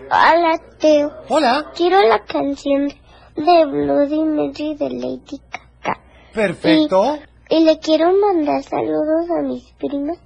Hola 0.09 0.57
Teo, 0.79 1.11
Hola. 1.27 1.65
quiero 1.75 2.01
la 2.07 2.19
canción 2.23 2.87
de 3.35 3.65
Bloody 3.65 4.23
Mary 4.23 4.75
de 4.75 4.89
Lady 4.89 5.41
Gaga. 5.83 5.99
Perfecto. 6.33 7.15
Y 7.17 7.30
le 7.59 7.79
quiero 7.79 8.11
mandar 8.17 8.63
saludos 8.63 9.29
a 9.37 9.41
mis 9.41 9.63
primas, 9.73 10.17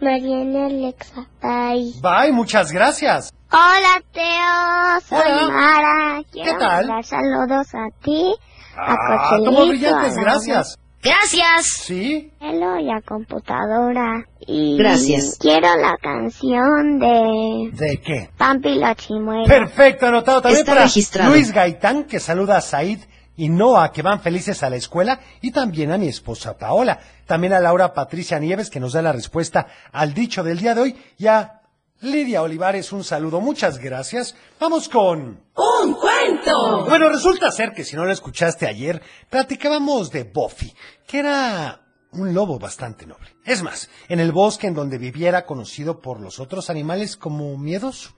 Mariana 0.00 0.68
y 0.68 0.84
Alexa. 0.84 1.26
Bye. 1.42 1.92
Bye, 2.02 2.32
muchas 2.32 2.70
gracias. 2.70 3.32
Hola, 3.50 4.02
Teo. 4.12 5.00
Soy 5.08 5.32
Hola. 5.32 5.48
Mara. 5.52 6.22
Quiero 6.30 6.52
¿Qué 6.52 6.58
tal? 6.58 6.86
mandar 6.86 7.04
saludos 7.04 7.74
a 7.74 7.86
ti, 8.02 8.34
a 8.76 8.92
Ah, 8.92 8.96
Cochelito, 9.30 9.66
brillantes, 9.68 10.18
a 10.18 10.20
gracias. 10.20 10.78
Gracias. 11.02 11.66
Sí. 11.84 12.32
y 12.40 12.90
a 12.90 13.00
computadora. 13.06 14.24
Y 14.40 14.76
Gracias. 14.76 15.38
quiero 15.40 15.68
la 15.76 15.96
canción 16.02 16.98
de 16.98 17.70
¿De 17.72 18.00
qué? 18.04 18.30
Pampi 18.36 18.74
la 18.74 18.94
Chimuela. 18.96 19.44
Perfecto, 19.46 20.06
anotado 20.06 20.42
también 20.42 20.60
Está 20.60 20.72
para 20.72 20.82
registrado. 20.84 21.30
Luis 21.30 21.52
Gaitán, 21.52 22.04
que 22.04 22.18
saluda 22.18 22.56
a 22.56 22.60
Said 22.60 22.98
y 23.36 23.48
Noah, 23.48 23.92
que 23.92 24.02
van 24.02 24.20
felices 24.20 24.62
a 24.62 24.70
la 24.70 24.76
escuela, 24.76 25.20
y 25.40 25.50
también 25.50 25.92
a 25.92 25.98
mi 25.98 26.08
esposa 26.08 26.56
Paola. 26.56 26.98
También 27.26 27.52
a 27.52 27.60
Laura 27.60 27.92
Patricia 27.92 28.38
Nieves, 28.38 28.70
que 28.70 28.80
nos 28.80 28.92
da 28.94 29.02
la 29.02 29.12
respuesta 29.12 29.66
al 29.92 30.14
dicho 30.14 30.42
del 30.42 30.58
día 30.58 30.74
de 30.74 30.80
hoy, 30.80 30.96
y 31.18 31.26
a 31.26 31.60
Lidia 32.00 32.42
Olivares, 32.42 32.92
un 32.92 33.04
saludo. 33.04 33.40
Muchas 33.40 33.78
gracias. 33.78 34.36
Vamos 34.60 34.88
con... 34.88 35.40
¡Un 35.54 35.94
cuento! 35.94 36.84
Bueno, 36.86 37.08
resulta 37.08 37.50
ser 37.50 37.72
que 37.72 37.84
si 37.84 37.96
no 37.96 38.04
lo 38.04 38.12
escuchaste 38.12 38.66
ayer, 38.66 39.00
platicábamos 39.30 40.10
de 40.10 40.24
Buffy, 40.24 40.74
que 41.06 41.20
era 41.20 41.80
un 42.12 42.34
lobo 42.34 42.58
bastante 42.58 43.06
noble. 43.06 43.36
Es 43.44 43.62
más, 43.62 43.88
en 44.08 44.20
el 44.20 44.32
bosque 44.32 44.66
en 44.66 44.74
donde 44.74 44.98
viviera 44.98 45.46
conocido 45.46 46.00
por 46.00 46.20
los 46.20 46.38
otros 46.38 46.68
animales 46.68 47.16
como 47.16 47.56
miedoso. 47.56 48.10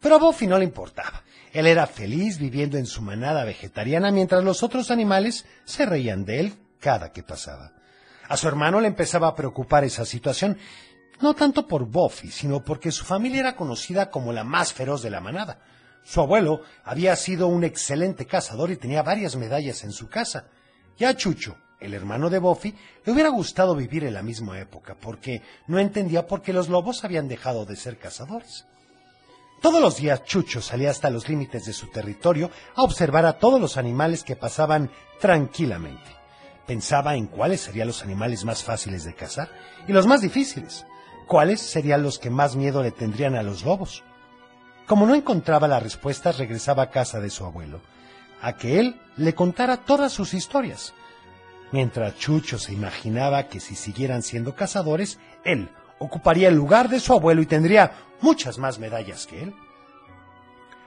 Pero 0.00 0.16
a 0.16 0.18
Buffy 0.18 0.46
no 0.46 0.58
le 0.58 0.64
importaba. 0.64 1.22
Él 1.52 1.66
era 1.66 1.86
feliz 1.86 2.38
viviendo 2.38 2.78
en 2.78 2.86
su 2.86 3.02
manada 3.02 3.44
vegetariana 3.44 4.10
mientras 4.10 4.42
los 4.42 4.62
otros 4.62 4.90
animales 4.90 5.44
se 5.64 5.84
reían 5.84 6.24
de 6.24 6.40
él 6.40 6.54
cada 6.80 7.12
que 7.12 7.22
pasaba. 7.22 7.72
A 8.28 8.36
su 8.38 8.48
hermano 8.48 8.80
le 8.80 8.88
empezaba 8.88 9.28
a 9.28 9.34
preocupar 9.34 9.84
esa 9.84 10.06
situación. 10.06 10.56
No 11.20 11.34
tanto 11.34 11.68
por 11.68 11.84
Buffy, 11.84 12.30
sino 12.30 12.64
porque 12.64 12.90
su 12.90 13.04
familia 13.04 13.40
era 13.40 13.56
conocida 13.56 14.10
como 14.10 14.32
la 14.32 14.44
más 14.44 14.72
feroz 14.72 15.02
de 15.02 15.10
la 15.10 15.20
manada. 15.20 15.60
Su 16.02 16.20
abuelo 16.20 16.62
había 16.84 17.14
sido 17.16 17.46
un 17.46 17.62
excelente 17.62 18.26
cazador 18.26 18.70
y 18.70 18.76
tenía 18.76 19.02
varias 19.02 19.36
medallas 19.36 19.84
en 19.84 19.92
su 19.92 20.08
casa. 20.08 20.46
Y 20.98 21.04
a 21.04 21.14
Chucho, 21.14 21.56
el 21.80 21.94
hermano 21.94 22.30
de 22.30 22.38
Buffy, 22.38 22.74
le 23.04 23.12
hubiera 23.12 23.28
gustado 23.28 23.76
vivir 23.76 24.04
en 24.04 24.14
la 24.14 24.22
misma 24.22 24.58
época, 24.58 24.96
porque 25.00 25.42
no 25.66 25.78
entendía 25.78 26.26
por 26.26 26.42
qué 26.42 26.52
los 26.52 26.68
lobos 26.68 27.04
habían 27.04 27.28
dejado 27.28 27.66
de 27.66 27.76
ser 27.76 27.98
cazadores. 27.98 28.66
Todos 29.62 29.80
los 29.80 29.96
días 29.96 30.24
Chucho 30.24 30.60
salía 30.60 30.90
hasta 30.90 31.08
los 31.08 31.28
límites 31.28 31.66
de 31.66 31.72
su 31.72 31.86
territorio 31.86 32.50
a 32.74 32.82
observar 32.82 33.24
a 33.26 33.38
todos 33.38 33.60
los 33.60 33.76
animales 33.76 34.24
que 34.24 34.34
pasaban 34.34 34.90
tranquilamente. 35.20 36.10
Pensaba 36.66 37.14
en 37.14 37.28
cuáles 37.28 37.60
serían 37.60 37.86
los 37.86 38.02
animales 38.02 38.44
más 38.44 38.64
fáciles 38.64 39.04
de 39.04 39.14
cazar 39.14 39.50
y 39.86 39.92
los 39.92 40.08
más 40.08 40.20
difíciles, 40.20 40.84
cuáles 41.28 41.60
serían 41.60 42.02
los 42.02 42.18
que 42.18 42.28
más 42.28 42.56
miedo 42.56 42.82
le 42.82 42.90
tendrían 42.90 43.36
a 43.36 43.44
los 43.44 43.64
lobos. 43.64 44.02
Como 44.88 45.06
no 45.06 45.14
encontraba 45.14 45.68
las 45.68 45.82
respuestas, 45.82 46.38
regresaba 46.38 46.82
a 46.82 46.90
casa 46.90 47.20
de 47.20 47.30
su 47.30 47.44
abuelo, 47.44 47.80
a 48.40 48.56
que 48.56 48.80
él 48.80 49.00
le 49.16 49.32
contara 49.36 49.76
todas 49.76 50.10
sus 50.12 50.34
historias. 50.34 50.92
Mientras 51.70 52.16
Chucho 52.16 52.58
se 52.58 52.72
imaginaba 52.72 53.44
que 53.44 53.60
si 53.60 53.76
siguieran 53.76 54.24
siendo 54.24 54.56
cazadores, 54.56 55.20
él 55.44 55.70
ocuparía 56.02 56.48
el 56.48 56.56
lugar 56.56 56.88
de 56.88 57.00
su 57.00 57.12
abuelo 57.12 57.42
y 57.42 57.46
tendría 57.46 57.92
muchas 58.20 58.58
más 58.58 58.78
medallas 58.78 59.26
que 59.26 59.44
él. 59.44 59.54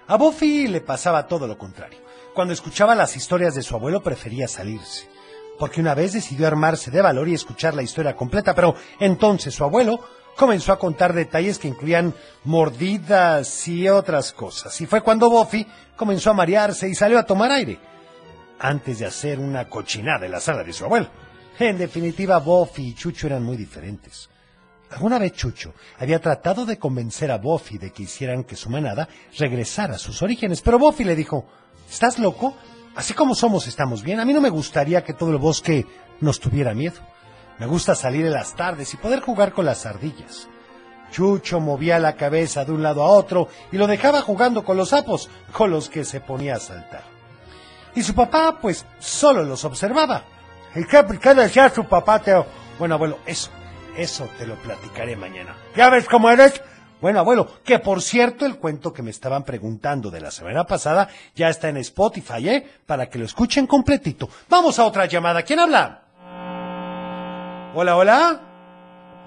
A 0.07 0.17
Buffy 0.17 0.67
le 0.67 0.81
pasaba 0.81 1.27
todo 1.27 1.47
lo 1.47 1.57
contrario. 1.57 1.99
Cuando 2.33 2.53
escuchaba 2.53 2.95
las 2.95 3.15
historias 3.15 3.55
de 3.55 3.63
su 3.63 3.75
abuelo 3.75 4.03
prefería 4.03 4.47
salirse, 4.47 5.09
porque 5.57 5.79
una 5.79 5.95
vez 5.95 6.13
decidió 6.13 6.47
armarse 6.47 6.91
de 6.91 7.01
valor 7.01 7.27
y 7.27 7.33
escuchar 7.33 7.73
la 7.73 7.81
historia 7.81 8.15
completa, 8.15 8.53
pero 8.53 8.75
entonces 8.99 9.53
su 9.53 9.63
abuelo 9.63 9.99
comenzó 10.35 10.73
a 10.73 10.79
contar 10.79 11.13
detalles 11.13 11.57
que 11.57 11.69
incluían 11.69 12.13
mordidas 12.43 13.67
y 13.67 13.87
otras 13.87 14.33
cosas. 14.33 14.79
Y 14.81 14.85
fue 14.85 15.01
cuando 15.01 15.29
Buffy 15.29 15.65
comenzó 15.95 16.31
a 16.31 16.33
marearse 16.33 16.89
y 16.89 16.93
salió 16.93 17.17
a 17.17 17.25
tomar 17.25 17.51
aire, 17.51 17.79
antes 18.59 18.99
de 18.99 19.05
hacer 19.05 19.39
una 19.39 19.69
cochinada 19.69 20.25
en 20.25 20.33
la 20.33 20.41
sala 20.41 20.63
de 20.63 20.73
su 20.73 20.83
abuelo. 20.83 21.07
En 21.57 21.77
definitiva, 21.77 22.37
Buffy 22.39 22.89
y 22.89 22.93
Chucho 22.95 23.27
eran 23.27 23.43
muy 23.43 23.55
diferentes. 23.55 24.29
Alguna 24.91 25.19
vez 25.19 25.33
Chucho 25.33 25.73
había 25.99 26.21
tratado 26.21 26.65
de 26.65 26.77
convencer 26.77 27.31
a 27.31 27.37
Buffy 27.37 27.77
de 27.77 27.91
que 27.91 28.03
hicieran 28.03 28.43
que 28.43 28.55
su 28.55 28.69
manada 28.69 29.07
regresara 29.37 29.95
a 29.95 29.99
sus 29.99 30.21
orígenes, 30.21 30.61
pero 30.61 30.79
Buffy 30.79 31.03
le 31.03 31.15
dijo, 31.15 31.45
¿estás 31.89 32.19
loco? 32.19 32.55
Así 32.95 33.13
como 33.13 33.35
somos 33.35 33.67
estamos 33.67 34.03
bien. 34.03 34.19
A 34.19 34.25
mí 34.25 34.33
no 34.33 34.41
me 34.41 34.49
gustaría 34.49 35.03
que 35.03 35.13
todo 35.13 35.31
el 35.31 35.37
bosque 35.37 35.85
nos 36.21 36.39
tuviera 36.39 36.73
miedo. 36.73 37.01
Me 37.59 37.65
gusta 37.65 37.95
salir 37.95 38.25
en 38.25 38.33
las 38.33 38.55
tardes 38.55 38.93
y 38.93 38.97
poder 38.97 39.21
jugar 39.21 39.53
con 39.53 39.65
las 39.65 39.85
ardillas. 39.85 40.47
Chucho 41.11 41.59
movía 41.59 41.99
la 41.99 42.15
cabeza 42.15 42.65
de 42.65 42.71
un 42.71 42.83
lado 42.83 43.03
a 43.03 43.09
otro 43.09 43.47
y 43.71 43.77
lo 43.77 43.87
dejaba 43.87 44.21
jugando 44.21 44.63
con 44.63 44.77
los 44.77 44.89
sapos, 44.89 45.29
con 45.51 45.71
los 45.71 45.89
que 45.89 46.03
se 46.03 46.19
ponía 46.19 46.55
a 46.55 46.59
saltar. 46.59 47.03
Y 47.95 48.03
su 48.03 48.13
papá, 48.13 48.59
pues, 48.61 48.85
solo 48.99 49.43
los 49.43 49.63
observaba. 49.63 50.23
¿Y 50.75 50.83
qué, 50.85 51.05
qué 51.21 51.33
decía 51.33 51.69
su 51.69 51.85
papá, 51.85 52.19
Teo? 52.19 52.45
Bueno, 52.77 52.95
abuelo, 52.95 53.19
eso, 53.25 53.49
eso 53.97 54.29
te 54.37 54.45
lo 54.45 54.55
platicaré 54.55 55.15
mañana. 55.15 55.55
¿Ya 55.75 55.89
ves 55.89 56.05
cómo 56.05 56.29
eres? 56.29 56.61
Bueno, 57.01 57.19
abuelo, 57.19 57.61
que 57.63 57.79
por 57.79 58.01
cierto 58.01 58.45
el 58.45 58.57
cuento 58.57 58.93
que 58.93 59.01
me 59.01 59.11
estaban 59.11 59.43
preguntando 59.43 60.09
de 60.09 60.21
la 60.21 60.31
semana 60.31 60.63
pasada 60.65 61.09
ya 61.35 61.49
está 61.49 61.69
en 61.69 61.77
Spotify, 61.77 62.49
¿eh? 62.49 62.69
Para 62.85 63.07
que 63.07 63.19
lo 63.19 63.25
escuchen 63.25 63.67
completito. 63.67 64.29
Vamos 64.49 64.79
a 64.79 64.85
otra 64.85 65.05
llamada. 65.05 65.43
¿Quién 65.43 65.59
habla? 65.59 66.03
Hola, 67.75 67.97
hola. 67.97 68.41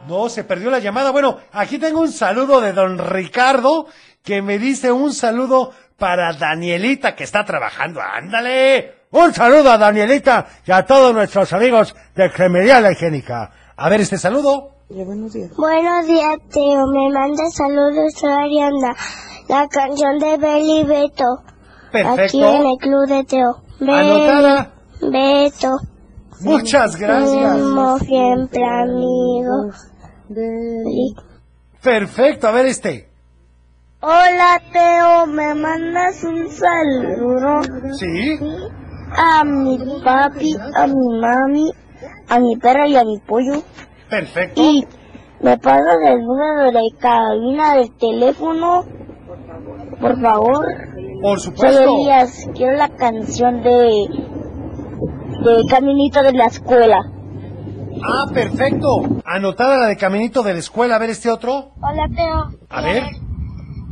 No, 0.09 0.28
se 0.28 0.44
perdió 0.44 0.70
la 0.70 0.78
llamada. 0.78 1.11
Bueno, 1.11 1.38
aquí 1.52 1.78
tengo 1.78 2.00
un 2.00 2.11
saludo 2.11 2.61
de 2.61 2.72
don 2.72 2.98
Ricardo 2.98 3.87
que 4.24 4.40
me 4.42 4.59
dice 4.59 4.90
un 4.90 5.12
saludo 5.12 5.72
para 5.98 6.33
Danielita 6.33 7.14
que 7.14 7.24
está 7.24 7.44
trabajando. 7.44 8.00
Ándale. 8.00 8.94
Un 9.11 9.33
saludo 9.33 9.70
a 9.70 9.78
Danielita 9.78 10.46
y 10.66 10.72
a 10.72 10.85
todos 10.85 11.14
nuestros 11.14 11.52
amigos 11.52 11.94
de 12.14 12.28
Gemería 12.31 12.81
La 12.81 12.92
Higiénica. 12.92 13.50
A 13.81 13.88
ver 13.88 14.01
este 14.01 14.19
saludo. 14.19 14.71
Buenos 14.91 15.33
días. 15.33 15.53
Buenos 15.57 16.05
días, 16.05 16.37
Teo. 16.53 16.85
Me 16.88 17.11
manda 17.11 17.49
saludos, 17.53 18.12
soy 18.17 18.33
Ariana. 18.33 18.97
La 19.49 19.69
canción 19.69 20.19
de 20.19 20.37
Beli 20.37 20.83
Beto. 20.83 21.25
Perfecto. 21.93 22.23
Aquí 22.23 22.43
en 22.43 22.67
el 22.67 22.77
club 22.79 23.07
de 23.07 23.23
Teo. 23.23 23.62
Beli 23.79 23.93
Anotada. 23.93 24.73
Beto. 25.01 25.79
Muchas 26.41 26.97
gracias. 26.97 27.59
Somos 27.61 28.01
siempre 28.01 28.64
amigos. 28.64 29.77
Beli. 30.29 31.14
Perfecto, 31.81 32.49
a 32.49 32.51
ver 32.51 32.67
este. 32.67 33.09
Hola, 34.01 34.61
Teo. 34.73 35.27
¿Me 35.27 35.55
mandas 35.55 36.25
un 36.25 36.49
saludo? 36.51 37.62
¿Sí? 37.97 38.41
A 39.17 39.45
mi 39.45 39.79
papi, 40.05 40.57
a 40.75 40.87
mi 40.88 41.21
mami, 41.21 41.71
a 42.29 42.38
mi 42.38 42.57
perro 42.57 42.87
y 42.87 42.97
a 42.97 43.05
mi 43.05 43.18
pollo. 43.18 43.62
Perfecto. 44.09 44.62
Y 44.62 44.87
me 45.40 45.59
pasas 45.59 45.97
el 46.07 46.21
número 46.25 46.73
de 46.73 46.90
cabina 46.99 47.75
del 47.75 47.92
teléfono, 47.97 48.85
por 50.01 50.21
favor. 50.21 50.66
Por 51.23 51.40
supuesto. 51.40 51.97
Elías, 51.97 52.49
quiero 52.55 52.77
la 52.77 52.88
canción 52.88 53.62
de 53.62 54.07
de 55.38 55.64
Caminito 55.68 56.23
de 56.23 56.33
la 56.33 56.47
Escuela. 56.47 57.01
Ah, 58.03 58.27
perfecto. 58.33 59.21
Anotada 59.25 59.79
la 59.79 59.87
de 59.87 59.97
caminito 59.97 60.42
de 60.42 60.53
la 60.53 60.59
escuela. 60.59 60.97
A 60.97 60.99
ver 60.99 61.11
este 61.11 61.31
otro. 61.31 61.73
Hola, 61.81 62.09
Teo. 62.14 62.61
A 62.71 62.83
ver. 62.83 63.03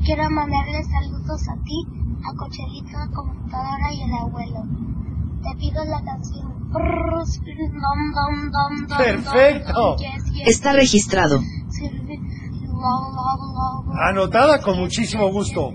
Quiero 0.04 0.30
mandarle 0.30 0.82
saludos 0.84 1.48
a 1.48 1.54
ti, 1.64 1.86
a 2.22 2.36
Cochelito, 2.36 2.96
a 2.96 3.10
computadora 3.12 3.92
y 3.92 4.02
al 4.02 4.12
abuelo. 4.20 4.62
Te 5.42 5.58
pido 5.58 5.84
la 5.84 6.02
canción. 6.04 6.55
Perfecto. 8.96 9.96
Está 10.46 10.72
registrado. 10.72 11.40
Anotada 14.08 14.60
con 14.60 14.78
muchísimo 14.78 15.30
gusto. 15.30 15.72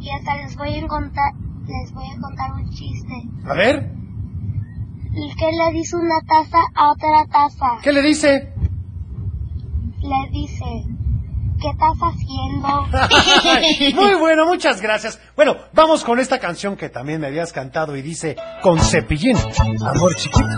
Y 0.00 0.10
hasta 0.10 0.36
les 0.36 0.56
voy 0.56 0.76
a 0.76 0.86
contar, 0.88 1.32
les 1.66 1.92
voy 1.92 2.04
a 2.06 2.20
contar 2.20 2.52
un 2.54 2.68
chiste. 2.70 3.14
A 3.44 3.54
ver, 3.54 3.92
¿Y 5.14 5.34
qué 5.34 5.50
le 5.52 5.72
dice 5.72 5.96
una 5.96 6.20
taza 6.26 6.58
a 6.74 6.92
otra 6.92 7.26
taza? 7.30 7.78
¿qué 7.82 7.92
le 7.92 8.00
dice? 8.00 8.54
Le 10.00 10.30
dice, 10.30 10.64
¿qué 11.62 11.68
estás 11.70 11.96
haciendo? 12.00 12.68
Muy 14.02 14.14
bueno, 14.14 14.46
muchas 14.46 14.80
gracias. 14.80 15.20
Bueno, 15.36 15.56
vamos 15.72 16.02
con 16.04 16.18
esta 16.18 16.38
canción 16.38 16.76
que 16.76 16.88
también 16.88 17.20
me 17.20 17.28
habías 17.28 17.52
cantado 17.52 17.96
y 17.96 18.02
dice 18.02 18.36
con 18.62 18.80
cepillín, 18.80 19.36
amor 19.86 20.14
chiquito. 20.16 20.48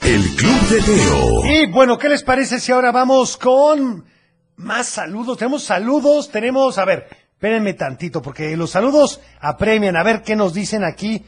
El 0.00 0.22
Club 0.36 0.60
de 0.68 0.82
Teo. 0.82 1.46
Y 1.46 1.66
bueno, 1.70 1.98
¿qué 1.98 2.08
les 2.08 2.22
parece 2.22 2.60
si 2.60 2.72
ahora 2.72 2.92
vamos 2.92 3.36
con 3.36 4.04
más 4.56 4.86
saludos? 4.86 5.38
Tenemos 5.38 5.64
saludos, 5.64 6.30
tenemos, 6.30 6.78
a 6.78 6.84
ver, 6.84 7.08
espérenme 7.32 7.74
tantito, 7.74 8.22
porque 8.22 8.56
los 8.56 8.70
saludos 8.70 9.20
apremian, 9.40 9.96
a 9.96 10.02
ver 10.02 10.22
qué 10.22 10.36
nos 10.36 10.54
dicen 10.54 10.84
aquí. 10.84 11.24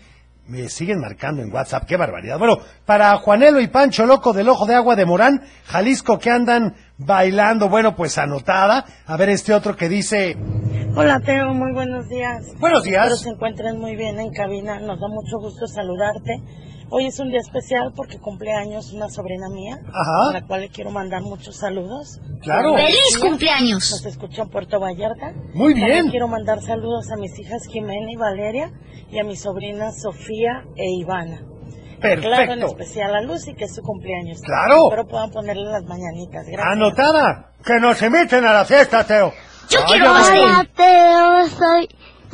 Me 0.46 0.68
siguen 0.68 1.00
marcando 1.00 1.40
en 1.40 1.50
WhatsApp, 1.50 1.86
qué 1.86 1.96
barbaridad. 1.96 2.38
Bueno, 2.38 2.58
para 2.84 3.16
Juanelo 3.16 3.60
y 3.60 3.68
Pancho 3.68 4.04
Loco 4.04 4.34
del 4.34 4.50
Ojo 4.50 4.66
de 4.66 4.74
Agua 4.74 4.94
de 4.94 5.06
Morán, 5.06 5.42
Jalisco, 5.64 6.18
que 6.18 6.30
andan 6.30 6.74
bailando, 6.98 7.68
bueno, 7.68 7.96
pues 7.96 8.18
anotada. 8.18 8.84
A 9.06 9.16
ver 9.16 9.28
este 9.30 9.52
otro 9.54 9.76
que 9.76 9.88
dice, 9.88 10.36
Hola 10.96 11.20
Teo, 11.20 11.52
muy 11.54 11.72
buenos 11.72 12.08
días. 12.08 12.44
Buenos 12.60 12.84
días. 12.84 13.04
Espero 13.06 13.16
se 13.16 13.30
encuentren 13.30 13.78
muy 13.80 13.96
bien 13.96 14.20
en 14.20 14.30
cabina. 14.32 14.78
Nos 14.80 15.00
da 15.00 15.08
mucho 15.08 15.38
gusto 15.38 15.66
saludarte. 15.66 16.40
Hoy 16.90 17.06
es 17.06 17.18
un 17.18 17.30
día 17.30 17.40
especial 17.40 17.92
porque 17.96 18.18
cumple 18.18 18.52
años 18.52 18.92
una 18.92 19.08
sobrina 19.08 19.48
mía, 19.48 19.80
Ajá. 19.88 20.30
a 20.30 20.32
la 20.34 20.46
cual 20.46 20.60
le 20.60 20.68
quiero 20.68 20.90
mandar 20.90 21.22
muchos 21.22 21.56
saludos. 21.56 22.20
Claro. 22.42 22.76
¡Feliz 22.76 23.18
cumpleaños! 23.20 23.90
Nos 23.90 24.06
escucha 24.06 24.42
en 24.42 24.50
Puerto 24.50 24.78
Vallarta. 24.78 25.32
Muy 25.54 25.74
bien. 25.74 25.86
También 25.88 26.10
quiero 26.10 26.28
mandar 26.28 26.60
saludos 26.62 27.10
a 27.10 27.16
mis 27.16 27.36
hijas 27.40 27.66
Jimena 27.66 28.12
y 28.12 28.16
Valeria 28.16 28.70
y 29.10 29.18
a 29.18 29.24
mis 29.24 29.40
sobrinas 29.40 30.00
Sofía 30.00 30.64
e 30.76 30.84
Ivana. 31.00 31.40
Claro, 32.20 32.42
en 32.42 32.48
perfecto, 32.60 32.66
especial 32.66 33.14
a 33.14 33.20
Lucy, 33.22 33.54
que 33.54 33.64
es 33.64 33.74
su 33.74 33.82
cumpleaños. 33.82 34.40
Claro. 34.42 34.84
Espero 34.84 35.06
puedan 35.06 35.30
ponerle 35.30 35.64
las 35.64 35.84
mañanitas. 35.84 36.46
Gracias. 36.46 36.66
anotada, 36.72 37.50
que 37.64 37.74
nos 37.80 38.00
inviten 38.02 38.44
a 38.44 38.52
la 38.52 38.64
fiesta, 38.64 39.04
Teo. 39.04 39.32
Yo 39.70 39.78
Ay, 39.80 39.84
quiero 39.92 40.06
pastel. 40.12 40.38
Hola, 40.40 40.66
Teo, 40.76 41.48
soy, 41.48 41.88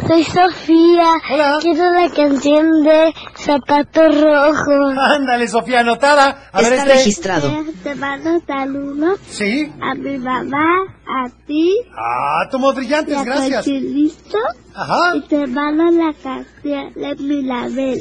soy 0.06 0.24
Sofía. 0.24 1.12
Hola. 1.33 1.59
Quiero 1.61 1.90
la 1.92 2.09
canción 2.11 2.83
de 2.83 3.14
Zapato 3.37 4.09
Rojo. 4.09 5.00
Ándale, 5.00 5.46
Sofía, 5.46 5.80
anotada. 5.80 6.48
A 6.52 6.61
ver 6.61 6.72
Está 6.72 6.83
este. 6.85 6.94
registrado. 6.94 7.50
Te 7.85 7.94
mando 7.94 8.30
saludos 8.46 9.20
Sí. 9.28 9.72
a 9.80 9.94
mi 9.94 10.18
mamá, 10.18 10.64
a 11.06 11.28
ti, 11.46 11.76
Ah, 11.96 12.48
tomos 12.50 12.74
y 12.74 12.78
brillantes, 12.78 13.16
a 13.16 13.22
gracias. 13.24 13.59
Cochilito. 13.64 14.38
Ajá. 14.74 15.16
Y 15.16 15.20
te 15.28 15.46
mando 15.46 15.85
la 15.85 16.12
canción 16.22 16.92
de 16.94 17.14
Milabel. 17.16 18.00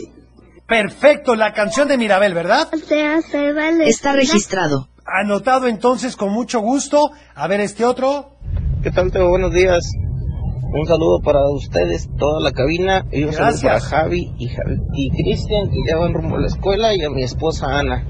Perfecto, 0.70 1.36
la 1.36 1.52
canción 1.54 1.88
de 1.88 1.98
Mirabel, 1.98 2.34
¿verdad? 2.36 2.70
Está 3.86 4.14
registrado. 4.14 4.90
Anotado 5.06 5.68
entonces 5.68 6.16
con 6.16 6.32
mucho 6.32 6.60
gusto. 6.60 7.10
A 7.36 7.48
ver 7.48 7.60
este 7.60 7.84
otro. 7.86 8.38
¿Qué 8.84 8.92
tal, 8.92 9.12
Teo? 9.12 9.28
Buenos 9.30 9.52
días. 9.54 9.92
Un 10.72 10.86
saludo 10.86 11.20
para 11.24 11.40
ustedes, 11.50 12.08
toda 12.20 12.40
la 12.40 12.52
cabina, 12.52 13.04
y 13.12 13.24
un 13.24 13.34
saludo 13.34 13.60
para 13.60 13.74
Gracias. 13.74 13.86
Javi 13.92 14.36
y, 14.38 14.48
Javi- 14.50 14.86
y 14.94 15.10
Cristian, 15.24 15.70
que 15.72 15.78
ya 15.90 15.98
van 15.98 16.14
rumbo 16.14 16.36
a 16.36 16.42
la 16.42 16.48
escuela, 16.48 16.94
y 16.94 17.04
a 17.04 17.10
mi 17.10 17.24
esposa 17.24 17.66
Ana, 17.80 18.06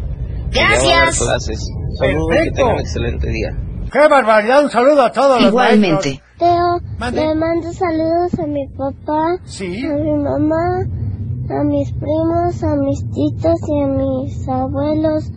que 0.52 0.58
ya 0.60 0.64
va 0.64 0.68
a 0.68 0.74
dar 0.76 0.82
Gracias. 1.06 1.20
clases. 1.24 1.68
Saludos, 1.98 2.28
que 2.28 2.36
Perfecto. 2.36 2.56
tengan 2.58 2.74
un 2.76 2.80
excelente 2.82 3.30
día. 3.30 3.50
¡Qué 3.90 4.08
barbaridad! 4.10 4.64
Un 4.66 4.70
saludo 4.70 5.04
a 5.04 5.12
todos 5.14 5.40
los 5.42 5.50
Igualmente. 5.52 6.22
Teo, 6.38 6.80
Mande. 6.98 7.22
le 7.26 7.36
mando 7.36 7.72
saludos 7.72 8.34
a 8.38 8.46
mi 8.46 8.68
papá, 8.78 9.38
Sí. 9.46 9.86
a 9.86 9.94
mi 9.94 10.14
mamá, 10.22 10.86
a 11.50 11.64
mis 11.64 11.92
primos, 11.92 12.64
a 12.64 12.76
mis 12.76 13.00
titos 13.12 13.60
y 13.68 13.82
a 13.82 13.88
mis 13.88 14.48
abuelos. 14.48 15.32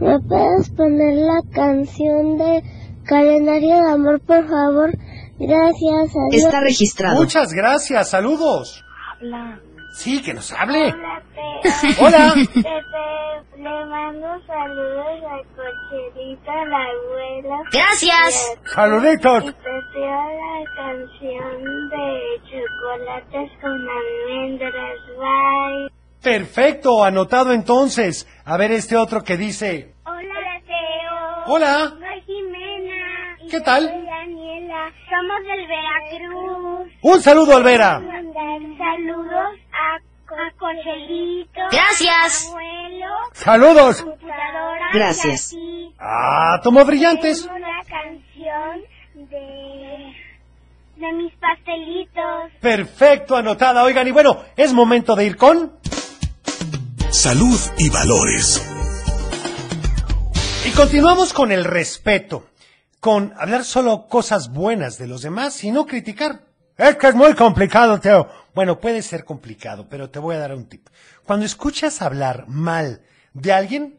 ¿Me 0.00 0.20
puedes 0.20 0.70
poner 0.70 1.14
la 1.14 1.40
canción 1.52 2.36
de 2.36 2.62
Calendario 3.04 3.76
de 3.76 3.90
Amor, 3.92 4.20
por 4.20 4.46
favor? 4.46 4.90
Gracias, 5.38 6.16
adiós. 6.16 6.44
Está 6.44 6.60
registrado. 6.60 7.16
Muchas 7.16 7.52
gracias. 7.52 8.10
Saludos. 8.10 8.84
Hola. 9.22 9.60
Sí, 9.94 10.20
que 10.22 10.34
nos 10.34 10.52
hable. 10.52 10.92
Hola, 10.92 11.22
Teo. 11.34 12.06
Hola. 12.06 12.34
Pepe, 12.34 12.68
le 13.64 13.86
mando 13.86 14.28
saludos 14.46 15.22
a 15.24 15.38
Cocherita, 15.56 16.52
al 16.52 16.74
abuelo. 16.74 17.56
Gracias. 17.72 18.58
Saluditos. 18.66 19.44
Y 19.44 19.52
te 19.52 19.80
pido 19.94 20.22
la 20.42 20.64
canción 20.76 21.88
de 21.88 22.40
chocolates 22.50 23.50
con 23.62 23.72
almendras. 23.72 24.98
Bye. 25.18 25.90
Perfecto, 26.22 27.02
anotado 27.02 27.52
entonces. 27.52 28.28
A 28.44 28.56
ver 28.58 28.72
este 28.72 28.96
otro 28.96 29.22
que 29.24 29.36
dice. 29.38 29.94
Hola, 30.04 30.60
Teo. 30.66 31.54
Hola. 31.54 31.88
Soy 31.88 32.20
Jimena. 32.26 33.36
¿Qué 33.50 33.60
tal? 33.60 33.84
Soy 33.84 34.04
Daniela. 34.04 34.92
Somos 35.08 35.40
del 35.46 35.66
Veracruz. 35.66 36.92
Un 37.02 37.20
saludo, 37.20 37.56
Olvera. 37.56 37.98
Mandar 38.00 38.60
saludos 38.76 39.58
a, 39.72 40.13
a. 40.38 41.70
Gracias. 41.70 42.46
Abuelo. 42.48 43.06
Saludos. 43.32 44.04
Gracias. 44.92 45.52
y 45.52 45.56
a 45.56 45.60
ti. 45.60 45.94
Ah, 45.98 46.60
tomó 46.62 46.84
brillantes. 46.84 47.42
Tengo 47.42 47.56
una 47.56 47.82
canción 47.84 49.28
de, 49.30 50.14
de 50.96 51.12
mis 51.14 51.32
pastelitos. 51.34 52.52
Perfecto, 52.60 53.36
anotada. 53.36 53.82
Oigan, 53.84 54.06
y 54.06 54.10
bueno, 54.10 54.42
es 54.56 54.72
momento 54.72 55.14
de 55.16 55.26
ir 55.26 55.36
con... 55.36 55.72
Salud 57.10 57.58
y 57.78 57.90
valores. 57.90 58.70
Y 60.66 60.70
continuamos 60.70 61.32
con 61.32 61.52
el 61.52 61.64
respeto, 61.64 62.46
con 62.98 63.34
hablar 63.38 63.64
solo 63.64 64.08
cosas 64.08 64.52
buenas 64.52 64.98
de 64.98 65.06
los 65.06 65.22
demás 65.22 65.62
y 65.62 65.70
no 65.70 65.86
criticar. 65.86 66.43
Es 66.76 66.96
que 66.96 67.08
es 67.08 67.14
muy 67.14 67.34
complicado, 67.34 68.00
Teo. 68.00 68.28
Bueno, 68.54 68.80
puede 68.80 69.02
ser 69.02 69.24
complicado, 69.24 69.86
pero 69.88 70.10
te 70.10 70.18
voy 70.18 70.34
a 70.34 70.40
dar 70.40 70.54
un 70.54 70.66
tip. 70.66 70.88
Cuando 71.24 71.46
escuchas 71.46 72.02
hablar 72.02 72.46
mal 72.48 73.02
de 73.32 73.52
alguien, 73.52 73.98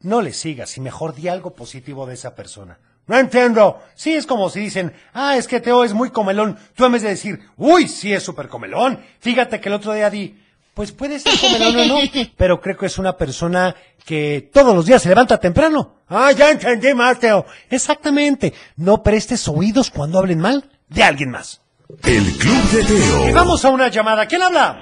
no 0.00 0.22
le 0.22 0.32
sigas 0.32 0.76
y 0.76 0.80
mejor 0.80 1.14
di 1.14 1.28
algo 1.28 1.54
positivo 1.54 2.06
de 2.06 2.14
esa 2.14 2.34
persona. 2.34 2.78
No 3.06 3.18
entiendo. 3.18 3.82
Sí, 3.94 4.14
es 4.14 4.26
como 4.26 4.48
si 4.48 4.60
dicen, 4.60 4.92
ah, 5.12 5.36
es 5.36 5.46
que 5.46 5.60
Teo 5.60 5.84
es 5.84 5.92
muy 5.92 6.10
comelón. 6.10 6.58
Tú 6.74 6.84
en 6.84 6.92
vez 6.92 7.02
de 7.02 7.10
decir, 7.10 7.40
uy, 7.56 7.88
sí 7.88 8.12
es 8.12 8.22
súper 8.22 8.48
comelón. 8.48 9.00
Fíjate 9.20 9.60
que 9.60 9.68
el 9.68 9.74
otro 9.74 9.92
día 9.92 10.08
di, 10.08 10.38
pues 10.74 10.92
puede 10.92 11.18
ser 11.18 11.32
comelón 11.38 11.76
o 11.76 11.84
no, 11.84 11.98
pero 12.36 12.60
creo 12.60 12.76
que 12.76 12.86
es 12.86 12.98
una 12.98 13.16
persona 13.16 13.74
que 14.04 14.50
todos 14.52 14.74
los 14.74 14.86
días 14.86 15.02
se 15.02 15.08
levanta 15.08 15.38
temprano. 15.38 15.96
Ah, 16.08 16.32
ya 16.32 16.50
entendí 16.50 16.94
más, 16.94 17.18
Teo. 17.18 17.44
Exactamente. 17.70 18.54
No 18.76 19.02
prestes 19.02 19.48
oídos 19.48 19.90
cuando 19.90 20.18
hablen 20.18 20.40
mal 20.40 20.70
de 20.88 21.02
alguien 21.02 21.30
más. 21.30 21.61
El 22.00 22.24
Club 22.38 22.62
de 22.72 22.82
Y 22.82 22.86
Teo. 22.86 23.34
vamos 23.34 23.62
a 23.64 23.68
una 23.70 23.88
llamada. 23.88 24.26
¿Quién 24.26 24.42
habla? 24.42 24.78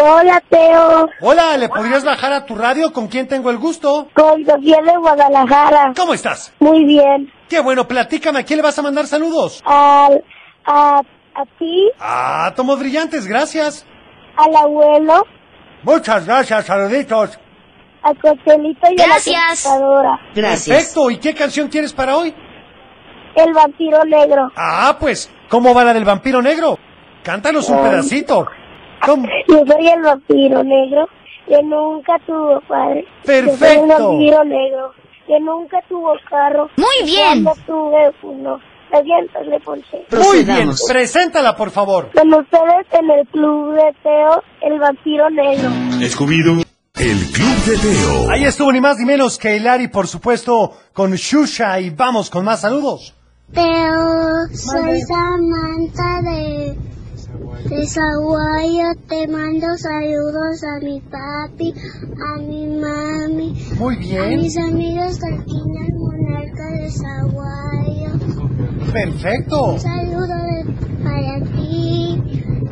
Hola, 0.00 0.42
Teo. 0.50 1.08
Hola, 1.22 1.56
¿le 1.56 1.68
podrías 1.70 2.04
bajar 2.04 2.32
a 2.34 2.44
tu 2.44 2.54
radio? 2.54 2.92
¿Con 2.92 3.08
quién 3.08 3.26
tengo 3.26 3.50
el 3.50 3.56
gusto? 3.56 4.08
Con 4.14 4.44
Sofía 4.44 4.76
de 4.84 4.96
Guadalajara. 4.98 5.94
¿Cómo 5.96 6.12
estás? 6.12 6.52
Muy 6.60 6.84
bien. 6.84 7.32
Qué 7.48 7.60
bueno, 7.60 7.88
platícame, 7.88 8.40
¿a 8.40 8.44
quién 8.44 8.58
le 8.58 8.62
vas 8.62 8.78
a 8.78 8.82
mandar 8.82 9.06
saludos? 9.06 9.62
Al, 9.64 10.22
a, 10.66 10.98
a 10.98 11.44
ti, 11.58 11.90
Ah, 11.98 12.52
tomos 12.54 12.78
brillantes, 12.78 13.26
gracias. 13.26 13.86
al 14.36 14.54
abuelo, 14.54 15.24
Muchas 15.82 16.26
gracias, 16.26 16.66
saluditos. 16.66 17.38
a 18.02 18.14
Cochelito 18.14 18.86
y 18.90 18.96
Gracias. 18.96 19.66
a 19.66 19.68
la 19.70 19.80
computadora. 19.80 20.20
Gracias. 20.34 20.76
Perfecto, 20.76 21.10
¿y 21.10 21.18
qué 21.18 21.34
canción 21.34 21.68
quieres 21.68 21.92
para 21.94 22.16
hoy? 22.16 22.34
El 23.34 23.52
vampiro 23.54 24.04
negro. 24.04 24.50
Ah, 24.56 24.96
pues, 25.00 25.30
¿cómo 25.48 25.74
va 25.74 25.84
la 25.84 25.94
del 25.94 26.04
vampiro 26.04 26.42
negro? 26.42 26.78
Cántanos 27.22 27.68
un 27.68 27.82
pedacito. 27.82 28.46
¿Cómo? 29.04 29.26
Yo 29.48 29.64
soy 29.66 29.88
el 29.88 30.02
vampiro 30.02 30.62
negro 30.62 31.08
que 31.46 31.62
nunca 31.62 32.18
tuvo 32.26 32.60
padre. 32.68 33.04
Yo 33.24 33.26
soy 33.26 33.34
el 33.36 33.44
Perfecto. 33.46 33.86
vampiro 33.86 34.44
negro 34.44 34.92
que 35.26 35.40
nunca 35.40 35.78
tuvo 35.88 36.12
carro. 36.28 36.68
Muy 36.76 37.10
bien. 37.10 37.44
Cuando 37.44 37.62
tuve 37.66 38.12
uno, 38.22 38.60
las 38.90 39.02
llantas 39.04 39.46
le. 39.46 40.18
Muy 40.18 40.44
bien, 40.44 40.70
preséntala, 40.88 41.56
por 41.56 41.70
favor. 41.70 42.10
Con 42.14 42.32
ustedes 42.34 42.86
en 42.92 43.10
el 43.10 43.26
club 43.28 43.74
de 43.74 43.94
Teo, 44.02 44.42
el 44.62 44.78
vampiro 44.78 45.30
negro. 45.30 45.68
Scooby-Doo. 46.00 46.64
El 46.96 47.18
Club 47.32 47.56
de 47.66 47.76
Teo. 47.78 48.30
Ahí 48.30 48.44
estuvo 48.44 48.70
ni 48.70 48.80
más 48.80 48.98
ni 48.98 49.04
menos 49.04 49.36
que 49.36 49.56
Hilary, 49.56 49.88
por 49.88 50.06
supuesto, 50.06 50.72
con 50.92 51.12
Shusha 51.12 51.80
y 51.80 51.90
vamos 51.90 52.30
con 52.30 52.44
más 52.44 52.60
saludos. 52.60 53.14
Teo, 53.52 54.48
soy 54.52 55.00
Samantha 55.02 56.22
de, 56.22 56.76
de 57.68 57.86
Zaguayo. 57.86 58.94
Te 59.08 59.28
mando 59.28 59.66
saludos 59.76 60.62
a 60.64 60.80
mi 60.84 61.00
papi, 61.00 61.72
a 61.74 62.40
mi 62.40 62.66
mami, 62.80 63.54
Muy 63.78 63.94
a 63.96 63.98
bien, 63.98 64.40
mis 64.40 64.56
amigos 64.56 65.20
de 65.20 65.34
aquí 65.34 65.60
en 65.60 65.84
el 65.84 65.94
monarca 65.94 66.70
de 66.70 66.90
Zaguayo. 66.90 68.12
perfecto. 68.92 69.64
Un 69.74 69.78
saludo 69.80 70.26
de- 70.26 70.74
para 71.04 71.40
ti, 71.52 72.22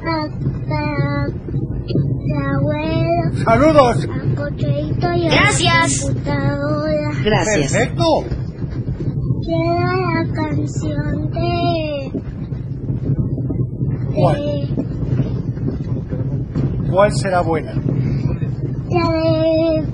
para, 0.02 0.28
para 0.68 1.26
el 1.86 2.54
abuelo, 2.56 3.44
Saludos. 3.44 4.08
a 4.08 4.34
Cocheito 4.36 5.12
y 5.14 5.26
a 5.28 5.30
Gracias. 5.30 6.00
la 6.00 6.06
computadora. 6.08 7.10
Gracias. 7.24 7.72
Perfecto. 7.72 8.04
Quiero 9.44 9.74
la 9.74 10.24
canción 10.34 11.30
de... 11.32 12.12
¿Cuál? 14.14 14.42
de 14.44 14.82
¿Cuál 16.90 17.12
será 17.12 17.40
buena? 17.40 17.74
la 17.74 19.08
de... 19.10 19.84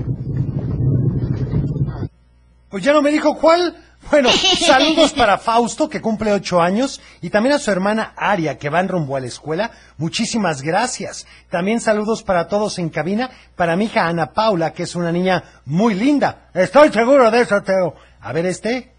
Pues 2.69 2.83
ya 2.83 2.93
no 2.93 3.01
me 3.01 3.09
dijo 3.11 3.35
cuál. 3.37 3.75
Bueno, 4.11 4.29
saludos 4.67 5.13
para 5.13 5.39
Fausto, 5.39 5.89
que 5.89 5.99
cumple 5.99 6.31
ocho 6.31 6.61
años, 6.61 7.01
y 7.21 7.31
también 7.31 7.55
a 7.55 7.59
su 7.59 7.71
hermana 7.71 8.13
Aria, 8.17 8.59
que 8.59 8.69
van 8.69 8.87
rumbo 8.87 9.15
a 9.15 9.19
la 9.19 9.27
escuela. 9.27 9.71
Muchísimas 9.97 10.61
gracias. 10.61 11.25
También 11.49 11.81
saludos 11.81 12.21
para 12.21 12.47
todos 12.47 12.77
en 12.77 12.89
cabina, 12.89 13.31
para 13.55 13.75
mi 13.75 13.85
hija 13.85 14.05
Ana 14.05 14.31
Paula, 14.31 14.73
que 14.73 14.83
es 14.83 14.95
una 14.95 15.11
niña 15.11 15.43
muy 15.65 15.95
linda. 15.95 16.51
Estoy 16.53 16.91
seguro 16.91 17.31
de 17.31 17.41
eso, 17.41 17.63
Teo. 17.63 17.95
A 18.21 18.31
ver 18.31 18.45
este. 18.45 18.98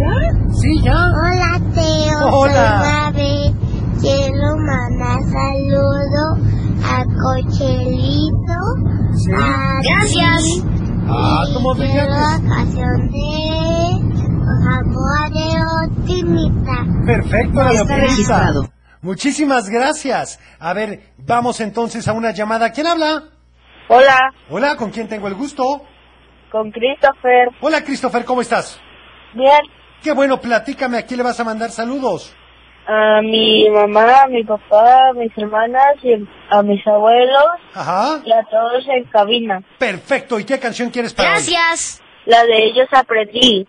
Sí, 0.00 0.82
ya. 0.82 0.92
Hola, 0.92 1.60
Teo. 1.74 2.28
Hola. 2.28 3.12
Soy. 3.14 3.54
Quiero 4.00 4.56
mandar 4.58 5.22
saludo 5.24 6.36
a 6.84 7.04
Cochelito. 7.22 8.58
Sí. 9.14 9.32
a 9.32 9.80
Gracias. 9.82 10.44
ti, 10.44 10.62
Ah, 11.08 11.44
como 11.54 11.74
quiero 11.74 12.08
la 12.10 12.38
canción 12.48 13.10
de... 13.10 14.06
Amor 14.68 15.30
de 15.32 15.86
Optimista. 15.86 16.84
Perfecto, 17.06 17.54
la 17.62 17.70
Está 17.70 17.82
optimista. 17.82 17.96
registrado. 17.96 18.68
Muchísimas 19.02 19.68
gracias. 19.68 20.40
A 20.58 20.72
ver, 20.74 21.12
vamos 21.18 21.60
entonces 21.60 22.06
a 22.08 22.12
una 22.12 22.32
llamada. 22.32 22.70
¿Quién 22.72 22.86
habla? 22.88 23.22
Hola, 23.88 24.18
Hola, 24.50 24.76
¿con 24.76 24.90
quién 24.90 25.08
tengo 25.08 25.28
el 25.28 25.34
gusto? 25.34 25.82
con 26.50 26.70
Christopher. 26.72 27.48
Hola, 27.60 27.82
Christopher, 27.84 28.24
¿cómo 28.24 28.40
estás? 28.40 28.80
Bien, 29.34 29.60
Qué 30.02 30.12
bueno, 30.12 30.40
platícame, 30.40 30.98
¿a 30.98 31.02
quién 31.06 31.18
le 31.18 31.24
vas 31.24 31.40
a 31.40 31.44
mandar 31.44 31.70
saludos? 31.70 32.34
a 32.86 33.20
mi 33.20 33.68
mamá, 33.68 34.22
a 34.22 34.28
mi 34.28 34.44
papá, 34.44 35.08
a 35.08 35.12
mis 35.12 35.36
hermanas 35.36 35.96
y 36.02 36.14
a 36.50 36.62
mis 36.62 36.86
abuelos 36.86 37.44
Ajá. 37.74 38.22
y 38.24 38.30
a 38.30 38.44
todos 38.44 38.86
en 38.88 39.04
cabina. 39.04 39.60
Perfecto, 39.78 40.38
¿y 40.38 40.44
qué 40.44 40.58
canción 40.58 40.90
quieres 40.90 41.12
para 41.12 41.30
hoy? 41.30 41.34
Gracias. 41.34 42.00
La 42.26 42.44
de 42.44 42.66
ellos 42.66 42.88
aprendí. 42.92 43.66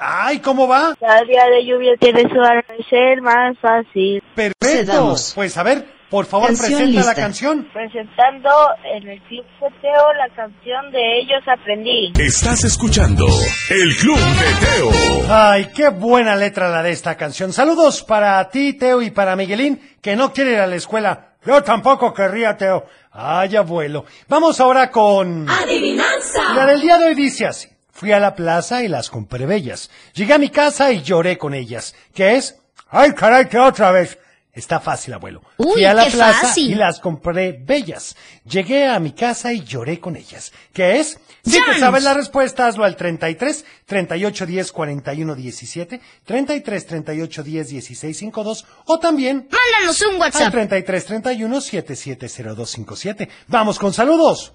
Ay, 0.00 0.38
¿cómo 0.38 0.68
va? 0.68 0.94
Cada 1.00 1.22
día 1.24 1.44
de 1.46 1.66
lluvia 1.66 1.92
tiene 1.98 2.22
su 2.22 2.40
amanecer 2.40 3.20
más 3.20 3.58
fácil. 3.58 4.22
Perfecto. 4.34 5.14
Pues 5.34 5.56
a 5.56 5.62
ver, 5.64 5.86
Por 6.08 6.24
favor, 6.24 6.46
Canción 6.48 6.78
presenta 6.78 7.04
la 7.04 7.14
canción. 7.14 7.68
Presentando 7.72 8.48
en 8.94 9.08
el 9.08 9.20
Club 9.22 9.44
Teo 9.82 10.12
la 10.16 10.28
canción 10.34 10.90
de 10.92 11.18
Ellos 11.18 11.42
Aprendí. 11.46 12.12
Estás 12.18 12.62
escuchando 12.64 13.26
El 13.70 13.94
Club 13.96 14.16
de 14.16 14.66
Teo. 14.66 15.26
Ay, 15.28 15.68
qué 15.74 15.88
buena 15.88 16.36
letra 16.36 16.70
la 16.70 16.82
de 16.82 16.92
esta 16.92 17.16
canción. 17.16 17.52
Saludos 17.52 18.04
para 18.04 18.48
ti, 18.50 18.74
Teo, 18.74 19.02
y 19.02 19.10
para 19.10 19.34
Miguelín, 19.36 19.80
que 20.00 20.14
no 20.16 20.32
quiere 20.32 20.52
ir 20.52 20.58
a 20.60 20.66
la 20.68 20.76
escuela. 20.76 21.32
Yo 21.44 21.62
tampoco 21.62 22.14
querría, 22.14 22.56
Teo. 22.56 22.84
Ay, 23.10 23.56
abuelo. 23.56 24.04
Vamos 24.28 24.60
ahora 24.60 24.90
con... 24.90 25.48
Adivinanza. 25.50 26.54
La 26.54 26.66
del 26.66 26.80
día 26.80 26.98
de 26.98 27.06
hoy 27.06 27.14
dice 27.14 27.46
así. 27.46 27.68
Fui 27.98 28.12
a 28.12 28.20
la 28.20 28.36
plaza 28.36 28.84
y 28.84 28.88
las 28.88 29.10
compré 29.10 29.44
bellas. 29.44 29.90
Llegué 30.14 30.32
a 30.34 30.38
mi 30.38 30.50
casa 30.50 30.92
y 30.92 31.02
lloré 31.02 31.36
con 31.36 31.52
ellas. 31.52 31.96
¿Qué 32.14 32.36
es? 32.36 32.56
Ay, 32.90 33.12
caray, 33.12 33.48
que 33.48 33.58
otra 33.58 33.90
vez. 33.90 34.18
Está 34.52 34.78
fácil, 34.80 35.14
abuelo. 35.14 35.42
Uy, 35.56 35.72
Fui 35.74 35.84
a 35.84 35.94
la 35.94 36.04
qué 36.06 36.12
plaza 36.12 36.46
fácil. 36.48 36.70
y 36.70 36.74
las 36.76 37.00
compré 37.00 37.52
bellas. 37.52 38.16
Llegué 38.44 38.86
a 38.86 39.00
mi 39.00 39.12
casa 39.12 39.52
y 39.52 39.62
lloré 39.64 39.98
con 39.98 40.14
ellas. 40.16 40.52
¿Qué 40.72 41.00
es? 41.00 41.18
Si 41.44 41.52
te 41.52 41.58
Llanos. 41.58 41.78
sabes 41.80 42.02
la 42.04 42.14
respuesta, 42.14 42.66
hazlo 42.68 42.84
al 42.84 42.94
33 42.96 43.64
38 43.86 44.46
10 44.46 44.72
41 44.72 45.34
17, 45.34 46.00
33 46.24 46.86
38 46.86 47.42
10 47.42 47.68
16 47.68 48.18
52 48.18 48.66
o 48.86 48.98
también 48.98 49.48
Mándanos 49.50 50.00
un 50.02 50.14
al 50.14 50.20
WhatsApp. 50.20 50.50
33 50.52 51.04
31 51.04 51.60
770257. 51.60 53.28
Vamos 53.48 53.78
con 53.78 53.92
saludos. 53.92 54.52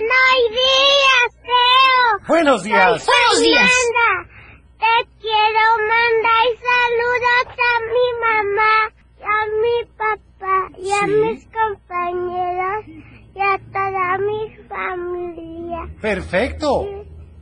Buenos 0.00 0.50
días, 0.50 1.42
Teo. 1.42 2.26
Buenos 2.26 2.62
días. 2.62 3.06
Buenos 3.06 3.40
días. 3.42 3.70
Amanda. 3.70 4.30
Te 4.78 4.94
quiero 5.20 5.64
mandar 5.92 6.46
saludos 6.70 7.46
a 7.60 7.72
mi 7.92 8.06
mamá, 8.24 8.74
a 9.20 9.38
mi 9.60 9.76
papá 9.98 10.58
y 10.78 10.90
a 10.90 11.06
mis 11.06 11.46
compañeros 11.48 12.80
y 13.34 13.40
a 13.42 13.58
toda 13.70 14.18
mi 14.18 14.56
familia 14.68 15.80
Perfecto. 16.00 16.70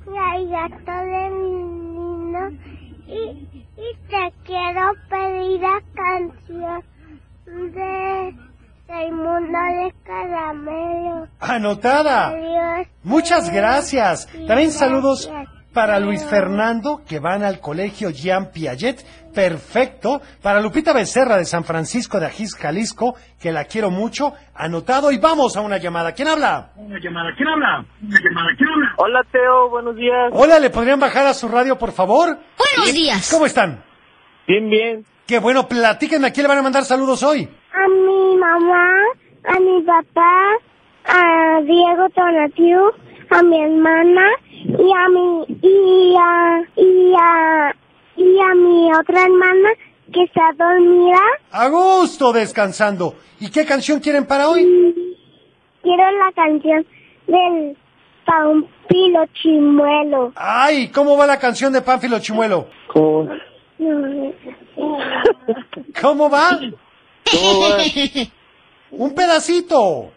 y 0.07 0.17
al 0.19 0.49
gato 0.51 0.97
de 1.07 1.31
mi 1.31 1.63
niño. 1.95 2.45
Y, 3.07 3.21
y 3.77 3.89
te 4.09 4.33
quiero 4.45 4.95
pedir 5.09 5.61
la 5.61 5.81
canción 5.95 6.83
de 7.47 8.35
Raimundo 8.89 9.59
de 9.59 9.95
Caramelo. 10.03 11.29
Anotada. 11.41 12.29
Adiós. 12.29 12.87
Muchas 13.03 13.53
gracias. 13.53 14.27
También 14.47 14.73
saludos 14.73 15.31
para 15.75 16.01
Luis 16.01 16.25
Fernando, 16.25 17.03
que 17.07 17.19
van 17.19 17.43
al 17.43 17.61
colegio 17.61 18.09
Jean 18.09 18.51
Piaget. 18.51 19.05
Perfecto. 19.35 20.23
Para 20.41 20.63
Lupita 20.63 20.95
Becerra 20.95 21.37
de 21.37 21.45
San 21.45 21.65
Francisco 21.65 22.19
de 22.19 22.27
Ajís, 22.27 22.55
Jalisco, 22.55 23.15
que 23.39 23.53
la 23.53 23.67
quiero 23.67 23.91
mucho. 23.91 24.33
Anotado. 24.55 25.13
Y 25.13 25.19
vamos 25.19 25.59
a 25.59 25.61
una 25.61 25.77
llamada. 25.77 26.13
¿Quién 26.13 26.29
habla? 26.29 26.71
Hola 28.97 29.21
Teo, 29.31 29.69
buenos 29.69 29.97
días. 29.97 30.31
Hola, 30.33 30.59
¿le 30.59 30.71
podrían 30.71 30.99
bajar 30.99 31.27
a 31.27 31.35
su 31.35 31.47
radio, 31.47 31.77
por 31.77 31.93
favor? 31.93 32.39
Buenos 32.57 32.95
días. 32.95 33.31
¿Cómo 33.31 33.45
están? 33.45 33.85
Bien, 34.47 34.71
bien. 34.71 35.05
Qué 35.27 35.39
bueno, 35.41 35.69
platíquenme. 35.69 36.29
¿A 36.29 36.33
quién 36.33 36.45
le 36.45 36.49
van 36.49 36.59
a 36.59 36.63
mandar 36.63 36.85
saludos 36.87 37.23
hoy? 37.23 37.51
a 37.79 37.89
mi 37.89 38.18
mamá, 38.49 38.91
a 39.45 39.61
mi 39.61 39.83
papá, 39.83 40.33
a 41.05 41.61
Diego 41.63 42.09
Tonatiu, 42.15 42.81
a 43.31 43.43
mi 43.43 43.63
hermana 43.63 44.27
y 44.65 44.93
a 44.93 45.09
mi 45.09 45.45
y 45.63 46.17
a 46.17 46.63
y 46.77 47.15
a 47.15 47.75
y 48.17 48.41
a 48.41 48.55
mi 48.55 48.93
otra 48.93 49.23
hermana 49.25 49.69
que 50.13 50.23
está 50.25 50.53
dormida. 50.57 51.21
A 51.53 51.69
gusto 51.69 52.33
descansando. 52.33 53.15
¿Y 53.41 53.51
qué 53.51 53.65
canción 53.65 54.01
quieren 54.01 54.27
para 54.27 54.49
hoy? 54.49 54.65
Quiero 55.83 56.11
la 56.19 56.33
canción 56.35 56.87
del 57.27 57.77
Pampilo 58.25 59.27
Chimuelo. 59.35 60.33
Ay, 60.35 60.89
¿cómo 60.89 61.17
va 61.17 61.27
la 61.27 61.39
canción 61.39 61.73
de 61.73 61.83
Pánfilo 61.83 62.19
Chimuelo? 62.19 62.67
¿Cómo, 62.93 63.29
¿Cómo 66.01 66.31
va? 66.31 66.59
cómo 67.31 67.61
va? 67.61 67.77
Un 68.91 69.15
pedacito. 69.15 70.11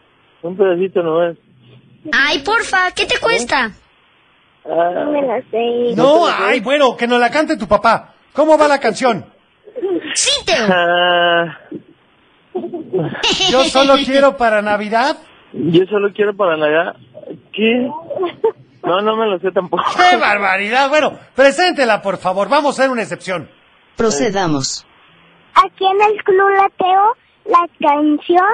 Un 0.44 0.58
pedacito 0.58 1.02
nomás. 1.04 1.38
Ay, 2.12 2.40
porfa, 2.40 2.92
¿qué 2.96 3.06
te 3.06 3.20
cuesta? 3.20 3.72
Ah, 4.66 4.92
No 4.94 5.12
me 5.12 5.22
la 5.22 5.42
sé. 5.52 5.96
No, 5.96 6.26
ay, 6.28 6.60
bueno, 6.62 6.96
que 6.98 7.08
nos 7.08 7.20
la 7.20 7.30
cante 7.30 7.58
tu 7.58 7.68
papá. 7.68 8.14
¿Cómo 8.34 8.58
va 8.58 8.68
la 8.68 8.80
canción? 8.80 9.26
Sí, 10.16 10.32
Teo. 10.46 10.66
ah, 10.70 11.58
Yo 13.50 13.64
solo 13.66 13.96
quiero 14.06 14.38
para 14.38 14.62
Navidad. 14.62 15.18
yo 15.54 15.86
solo 15.90 16.10
quiero 16.14 16.36
para 16.36 16.58
Navidad. 16.58 16.96
¿Qué? 17.54 17.88
No, 18.84 19.02
no 19.02 19.16
me 19.16 19.28
lo 19.28 19.40
sé 19.40 19.52
tampoco. 19.52 19.84
¡Qué 19.96 20.18
barbaridad! 20.18 20.90
Bueno, 20.90 21.18
preséntela, 21.36 22.02
por 22.02 22.18
favor. 22.18 22.50
Vamos 22.50 22.78
a 22.80 22.82
hacer 22.82 22.92
una 22.92 23.04
excepción. 23.04 23.50
Procedamos. 23.96 24.86
Aquí 25.54 25.86
en 25.86 26.02
el 26.12 26.24
Club 26.24 26.50
Lateo, 26.58 27.16
la 27.46 27.68
canción 27.80 28.52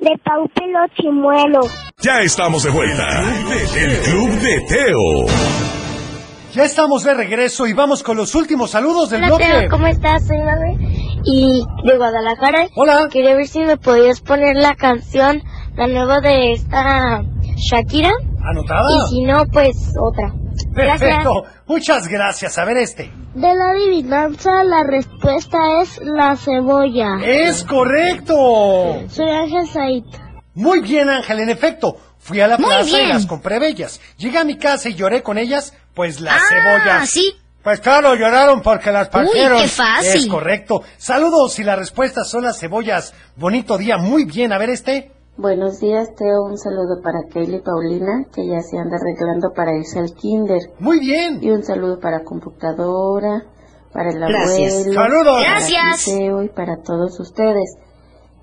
de 0.00 0.10
Pampilo 0.24 0.80
Chimuelo. 0.96 1.60
Ya 2.00 2.20
estamos 2.20 2.62
de 2.62 2.70
vuelta. 2.70 3.04
El 3.76 3.98
Club 3.98 4.30
de 4.40 4.60
Teo. 4.68 5.26
Ya 6.54 6.64
estamos 6.64 7.04
de 7.04 7.14
regreso 7.14 7.66
y 7.66 7.72
vamos 7.72 8.02
con 8.02 8.16
los 8.16 8.34
últimos 8.34 8.70
saludos 8.70 9.10
del 9.10 9.20
Hola, 9.22 9.28
bloque. 9.28 9.44
Teo, 9.44 9.70
¿cómo 9.70 9.86
estás? 9.86 10.26
Soy 10.26 10.38
y 11.24 11.64
de 11.84 11.96
Guadalajara. 11.96 12.68
Hola. 12.74 13.08
Quería 13.10 13.34
ver 13.34 13.46
si 13.46 13.60
me 13.60 13.76
podías 13.76 14.20
poner 14.20 14.56
la 14.56 14.74
canción, 14.74 15.42
la 15.76 15.86
nueva 15.86 16.20
de 16.20 16.52
esta 16.52 17.22
Shakira. 17.56 18.12
¿Anotada? 18.42 18.88
Y 18.90 19.10
si 19.10 19.22
no, 19.24 19.44
pues 19.52 19.94
otra. 20.00 20.32
Gracias. 20.84 21.00
Perfecto. 21.00 21.44
Muchas 21.66 22.08
gracias. 22.08 22.58
A 22.58 22.64
ver 22.64 22.76
este. 22.78 23.10
De 23.34 23.54
la 23.54 23.70
adivinanza, 23.70 24.64
la 24.64 24.82
respuesta 24.84 25.58
es 25.82 25.98
la 26.02 26.36
cebolla. 26.36 27.16
¡Es 27.24 27.64
correcto! 27.64 29.02
Soy 29.10 29.30
Ángel 29.30 29.66
Said. 29.68 30.04
Muy 30.54 30.80
bien, 30.80 31.08
Ángel. 31.08 31.40
En 31.40 31.50
efecto, 31.50 31.96
fui 32.18 32.40
a 32.40 32.48
la 32.48 32.56
Muy 32.58 32.66
plaza 32.66 32.90
y 32.90 32.94
bien. 33.04 33.08
las 33.10 33.26
compré 33.26 33.58
bellas. 33.58 34.00
Llegué 34.16 34.38
a 34.38 34.44
mi 34.44 34.56
casa 34.56 34.88
y 34.88 34.94
lloré 34.94 35.22
con 35.22 35.38
ellas, 35.38 35.74
pues 35.94 36.20
las 36.20 36.34
Ah, 36.42 36.46
cebollas. 36.48 37.10
sí. 37.10 37.34
Pues 37.62 37.80
claro, 37.80 38.14
lloraron 38.14 38.62
porque 38.62 38.90
las 38.90 39.08
partieron. 39.08 39.60
qué 39.60 39.68
fácil. 39.68 40.20
Es 40.22 40.26
correcto. 40.26 40.82
Saludos 40.96 41.58
y 41.58 41.64
las 41.64 41.78
respuestas 41.78 42.28
son 42.30 42.44
las 42.44 42.58
cebollas. 42.58 43.12
Bonito 43.36 43.76
día. 43.76 43.98
Muy 43.98 44.24
bien. 44.24 44.52
A 44.52 44.58
ver 44.58 44.70
este. 44.70 45.10
Buenos 45.40 45.78
días, 45.78 46.08
Teo. 46.16 46.42
Un 46.50 46.58
saludo 46.58 47.00
para 47.00 47.20
Kaylee 47.32 47.60
Paulina, 47.62 48.24
que 48.34 48.44
ya 48.44 48.60
se 48.60 48.76
anda 48.76 48.96
arreglando 48.96 49.52
para 49.54 49.76
irse 49.76 50.00
al 50.00 50.12
kinder. 50.12 50.58
Muy 50.80 50.98
bien. 50.98 51.38
Y 51.40 51.50
un 51.50 51.62
saludo 51.62 52.00
para 52.00 52.24
computadora, 52.24 53.44
para 53.92 54.10
el 54.10 54.18
Gracias. 54.18 54.82
abuelo, 54.82 55.00
Saludos. 55.00 55.42
para 55.44 55.50
Gracias. 55.60 56.04
Teo, 56.06 56.42
y 56.42 56.48
para 56.48 56.82
todos 56.82 57.20
ustedes. 57.20 57.76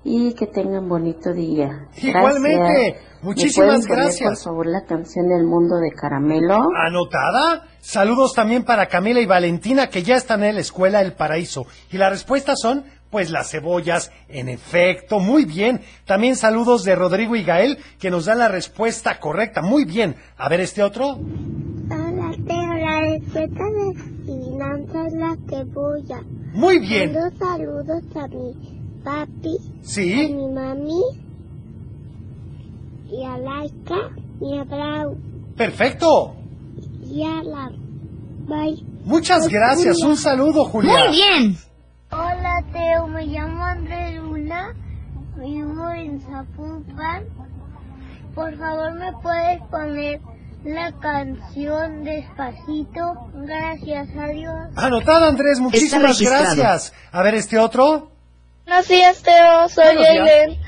Y 0.04 0.32
que 0.34 0.46
tengan 0.46 0.88
bonito 0.88 1.34
día. 1.34 1.68
Gracias. 1.90 2.04
Igualmente. 2.16 2.96
¿Me 3.20 3.28
Muchísimas 3.28 3.86
poner, 3.86 4.04
gracias. 4.04 4.28
por 4.44 4.52
favor, 4.52 4.66
la 4.66 4.84
canción 4.86 5.28
del 5.28 5.44
mundo 5.44 5.76
de 5.78 5.90
Caramelo. 5.90 6.56
¿Anotada? 6.86 7.64
Saludos 7.80 8.32
también 8.34 8.62
para 8.64 8.86
Camila 8.86 9.20
y 9.20 9.26
Valentina 9.26 9.88
que 9.88 10.02
ya 10.02 10.14
están 10.16 10.44
en 10.44 10.54
la 10.54 10.60
escuela 10.60 11.00
El 11.02 11.12
Paraíso. 11.14 11.66
Y 11.90 11.98
las 11.98 12.10
respuestas 12.10 12.58
son, 12.60 12.84
pues 13.10 13.30
las 13.30 13.50
cebollas, 13.50 14.10
en 14.28 14.48
efecto, 14.48 15.18
muy 15.20 15.44
bien. 15.44 15.80
También 16.04 16.36
saludos 16.36 16.84
de 16.84 16.94
Rodrigo 16.94 17.36
y 17.36 17.44
Gael 17.44 17.78
que 17.98 18.10
nos 18.10 18.24
dan 18.26 18.38
la 18.38 18.48
respuesta 18.48 19.18
correcta. 19.20 19.62
Muy 19.62 19.84
bien. 19.84 20.16
A 20.36 20.48
ver 20.48 20.60
este 20.60 20.82
otro. 20.82 21.10
Hola, 21.12 22.32
Teo, 22.46 22.74
la 22.74 23.00
respuesta 23.00 23.64
de 23.64 24.16
es 25.06 25.12
la 25.14 25.36
cebolla. 25.48 26.20
Muy 26.52 26.78
bien. 26.80 27.12
Mando 27.12 27.36
saludos 27.38 28.02
a 28.16 28.28
mi 28.28 29.00
papi, 29.04 29.56
a 29.56 29.84
Sí. 29.84 30.28
mi 30.34 30.48
mami 30.48 31.02
y 33.10 33.22
a 33.24 33.38
Laika 33.38 34.10
y 34.40 34.58
a 34.58 34.64
Brau 34.64 35.16
Perfecto. 35.56 36.34
y 37.08 37.22
a 37.22 37.42
la 37.42 37.70
Bye. 38.48 38.84
Muchas 39.04 39.48
gracias. 39.48 40.02
Un 40.04 40.16
saludo, 40.16 40.64
Julia. 40.64 41.06
Muy 41.08 41.16
bien. 41.16 41.56
Hola 42.10 42.62
Teo, 42.72 43.06
me 43.08 43.26
llamo 43.26 43.64
André 43.64 44.12
Luna, 44.12 44.74
vivo 45.36 45.90
en 45.90 46.20
Zapopan. 46.20 47.24
Por 48.34 48.56
favor 48.56 48.92
me 48.94 49.12
puedes 49.22 49.60
poner 49.70 50.20
la 50.64 50.92
canción 51.00 52.04
despacito. 52.04 53.30
Gracias, 53.34 54.08
adiós. 54.16 54.54
Anotada, 54.76 55.28
Andrés. 55.28 55.58
Muchísimas 55.58 56.20
gracias. 56.20 56.92
A 57.12 57.22
ver 57.22 57.34
este 57.34 57.58
otro. 57.58 58.10
Buenos 58.66 58.88
días, 58.88 59.22
Teo. 59.22 59.68
Soy. 59.68 59.96
Aileen. 59.96 60.60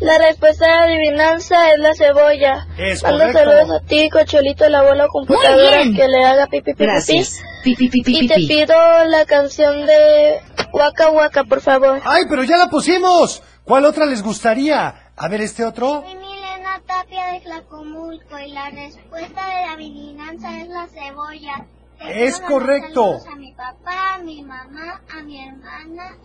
La 0.00 0.16
respuesta 0.18 0.64
de 0.66 0.72
la 0.72 0.82
adivinanza 0.84 1.72
es 1.72 1.78
la 1.78 1.94
cebolla. 1.94 2.66
Es 2.78 3.02
Mando 3.02 3.18
correcto. 3.18 3.38
saludos 3.38 3.82
a 3.82 3.86
ti, 3.86 4.08
Cocholito, 4.08 4.64
el 4.64 4.74
abuelo 4.74 5.08
computadora, 5.08 5.82
que 5.94 6.08
le 6.08 6.24
haga 6.24 6.46
pipi 6.46 6.72
pipi 6.72 6.84
Gracias. 6.84 7.40
pi. 7.62 7.74
Pi, 7.74 7.88
pi, 7.88 7.88
pi, 7.90 8.02
pi, 8.02 8.18
Y 8.24 8.28
te 8.28 8.34
pi. 8.36 8.46
pido 8.48 8.74
la 9.04 9.26
canción 9.26 9.84
de 9.84 10.40
Waka 10.72 11.10
Waka, 11.10 11.44
por 11.44 11.60
favor. 11.60 12.00
Ay, 12.04 12.24
pero 12.30 12.42
ya 12.44 12.56
la 12.56 12.68
pusimos. 12.70 13.42
¿Cuál 13.64 13.84
otra 13.84 14.06
les 14.06 14.22
gustaría? 14.22 15.12
A 15.16 15.28
ver, 15.28 15.42
este 15.42 15.64
otro. 15.66 16.02
Soy 16.02 16.14
Milena 16.14 16.80
Tapia 16.86 17.32
de 17.34 17.40
Tlacomulco 17.40 18.38
y 18.38 18.52
la 18.52 18.70
respuesta 18.70 19.46
de 19.48 19.66
la 19.66 19.72
adivinanza 19.74 20.58
es 20.62 20.68
la 20.68 20.86
cebolla. 20.88 21.66
Te 21.98 22.24
Es 22.24 22.40
correcto. 22.40 23.18
saludos 23.18 23.26
A 23.30 23.36
mi 23.36 23.52
papá, 23.52 24.14
a 24.14 24.18
mi 24.20 24.42
mamá, 24.42 25.02
a 25.14 25.22
mi 25.22 25.46
hermana 25.46 26.16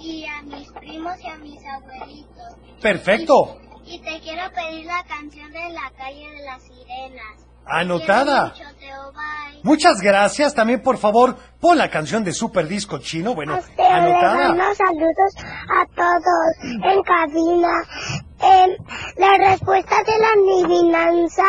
y 0.00 0.24
a 0.26 0.42
mis 0.42 0.70
primos 0.72 1.12
y 1.22 1.26
a 1.28 1.36
mis 1.36 1.58
abuelitos. 1.66 2.56
Perfecto. 2.80 3.58
Y 3.86 3.98
te 4.00 4.20
quiero 4.20 4.42
pedir 4.52 4.86
la 4.86 5.02
canción 5.04 5.50
de 5.52 5.70
la 5.70 5.90
calle 5.96 6.28
de 6.30 6.44
las 6.44 6.62
sirenas. 6.62 7.46
Anotada. 7.66 8.48
Mucho, 8.48 8.64
Teo. 8.78 9.12
Muchas 9.62 10.00
gracias. 10.00 10.54
También, 10.54 10.82
por 10.82 10.96
favor, 10.96 11.36
pon 11.60 11.76
la 11.78 11.90
canción 11.90 12.24
de 12.24 12.32
Super 12.32 12.66
Disco 12.66 12.98
Chino. 12.98 13.34
Bueno, 13.34 13.58
le 13.76 13.86
anotada. 13.86 14.48
mando 14.54 14.74
saludos 14.74 15.34
a 15.68 15.86
todos 15.94 16.92
en 16.92 17.02
cabina. 17.02 17.72
Em, 18.42 18.70
la 19.18 19.48
respuesta 19.50 19.96
de 20.04 20.12
la 20.18 20.64
adivinanza 20.64 21.44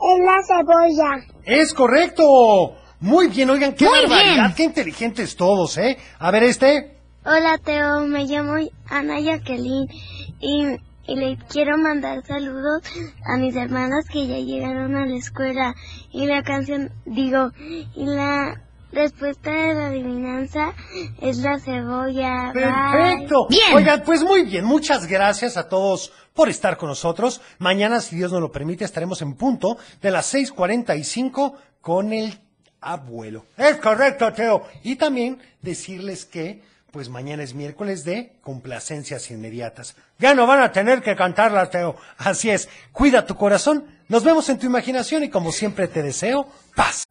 es 0.00 0.24
la 0.24 0.42
cebolla. 0.46 1.26
Es 1.44 1.72
correcto. 1.72 2.76
Muy 3.00 3.28
bien, 3.28 3.50
oigan, 3.50 3.74
qué 3.74 3.84
Muy 3.86 4.00
barbaridad, 4.00 4.34
bien. 4.34 4.54
qué 4.56 4.62
inteligentes 4.64 5.36
todos, 5.36 5.78
¿eh? 5.78 5.96
A 6.18 6.30
ver, 6.30 6.42
este. 6.44 6.98
Hola 7.24 7.56
Teo, 7.58 8.00
me 8.00 8.24
llamo 8.24 8.56
Ana 8.88 9.20
Jacqueline 9.20 9.88
y, 10.40 10.66
y 11.06 11.14
le 11.14 11.38
quiero 11.48 11.78
mandar 11.78 12.26
saludos 12.26 12.82
a 13.24 13.36
mis 13.36 13.54
hermanas 13.54 14.06
que 14.12 14.26
ya 14.26 14.38
llegaron 14.38 14.96
a 14.96 15.06
la 15.06 15.16
escuela 15.16 15.74
y 16.10 16.26
la 16.26 16.42
canción, 16.42 16.90
digo, 17.04 17.52
y 17.94 18.06
la 18.06 18.60
respuesta 18.90 19.52
de 19.52 19.74
la 19.74 19.86
adivinanza 19.86 20.74
es 21.20 21.38
la 21.38 21.60
cebolla. 21.60 22.52
Bye. 22.52 22.62
Perfecto. 22.62 23.46
Oigan, 23.72 24.02
pues 24.04 24.24
muy 24.24 24.42
bien, 24.42 24.64
muchas 24.64 25.06
gracias 25.06 25.56
a 25.56 25.68
todos 25.68 26.12
por 26.34 26.48
estar 26.48 26.76
con 26.76 26.88
nosotros. 26.88 27.40
Mañana, 27.58 28.00
si 28.00 28.16
Dios 28.16 28.32
nos 28.32 28.40
lo 28.40 28.50
permite, 28.50 28.84
estaremos 28.84 29.22
en 29.22 29.34
punto 29.34 29.76
de 30.00 30.10
las 30.10 30.34
6.45 30.34 31.54
con 31.80 32.12
el 32.12 32.36
abuelo. 32.80 33.46
Es 33.56 33.76
correcto, 33.76 34.32
Teo. 34.32 34.64
Y 34.82 34.96
también 34.96 35.40
decirles 35.62 36.24
que, 36.24 36.62
pues 36.92 37.08
mañana 37.08 37.42
es 37.42 37.54
miércoles 37.54 38.04
de 38.04 38.32
complacencias 38.42 39.30
inmediatas. 39.30 39.96
Ya 40.18 40.34
no 40.34 40.46
van 40.46 40.60
a 40.60 40.72
tener 40.72 41.02
que 41.02 41.16
cantarlas, 41.16 41.70
Teo. 41.70 41.96
Así 42.18 42.50
es. 42.50 42.68
Cuida 42.92 43.26
tu 43.26 43.34
corazón. 43.34 43.86
Nos 44.08 44.22
vemos 44.22 44.48
en 44.50 44.58
tu 44.58 44.66
imaginación 44.66 45.24
y 45.24 45.30
como 45.30 45.52
siempre 45.52 45.88
te 45.88 46.02
deseo 46.02 46.46
paz. 46.76 47.08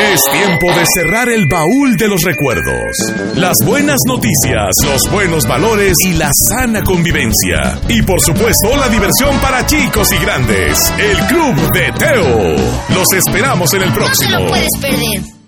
Es 0.00 0.20
tiempo 0.32 0.66
de 0.72 0.84
cerrar 0.94 1.28
el 1.28 1.46
baúl 1.46 1.96
de 1.96 2.08
los 2.08 2.22
recuerdos. 2.22 3.36
Las 3.36 3.56
buenas 3.64 3.98
noticias, 4.06 4.70
los 4.84 5.02
buenos 5.12 5.44
valores 5.46 5.94
y 6.06 6.14
la 6.14 6.30
sana 6.48 6.82
convivencia. 6.82 7.78
Y 7.88 8.00
por 8.02 8.20
supuesto 8.20 8.76
la 8.78 8.88
diversión 8.88 9.38
para 9.40 9.66
chicos 9.66 10.08
y 10.12 10.24
grandes. 10.24 10.78
El 10.98 11.18
Club 11.26 11.54
de 11.72 11.92
Teo. 11.98 12.56
Los 12.94 13.12
esperamos 13.12 13.72
en 13.74 13.82
el 13.82 13.92
próximo. 13.92 14.38
No 14.38 14.46
puedes 14.46 14.70
perder. 14.80 15.39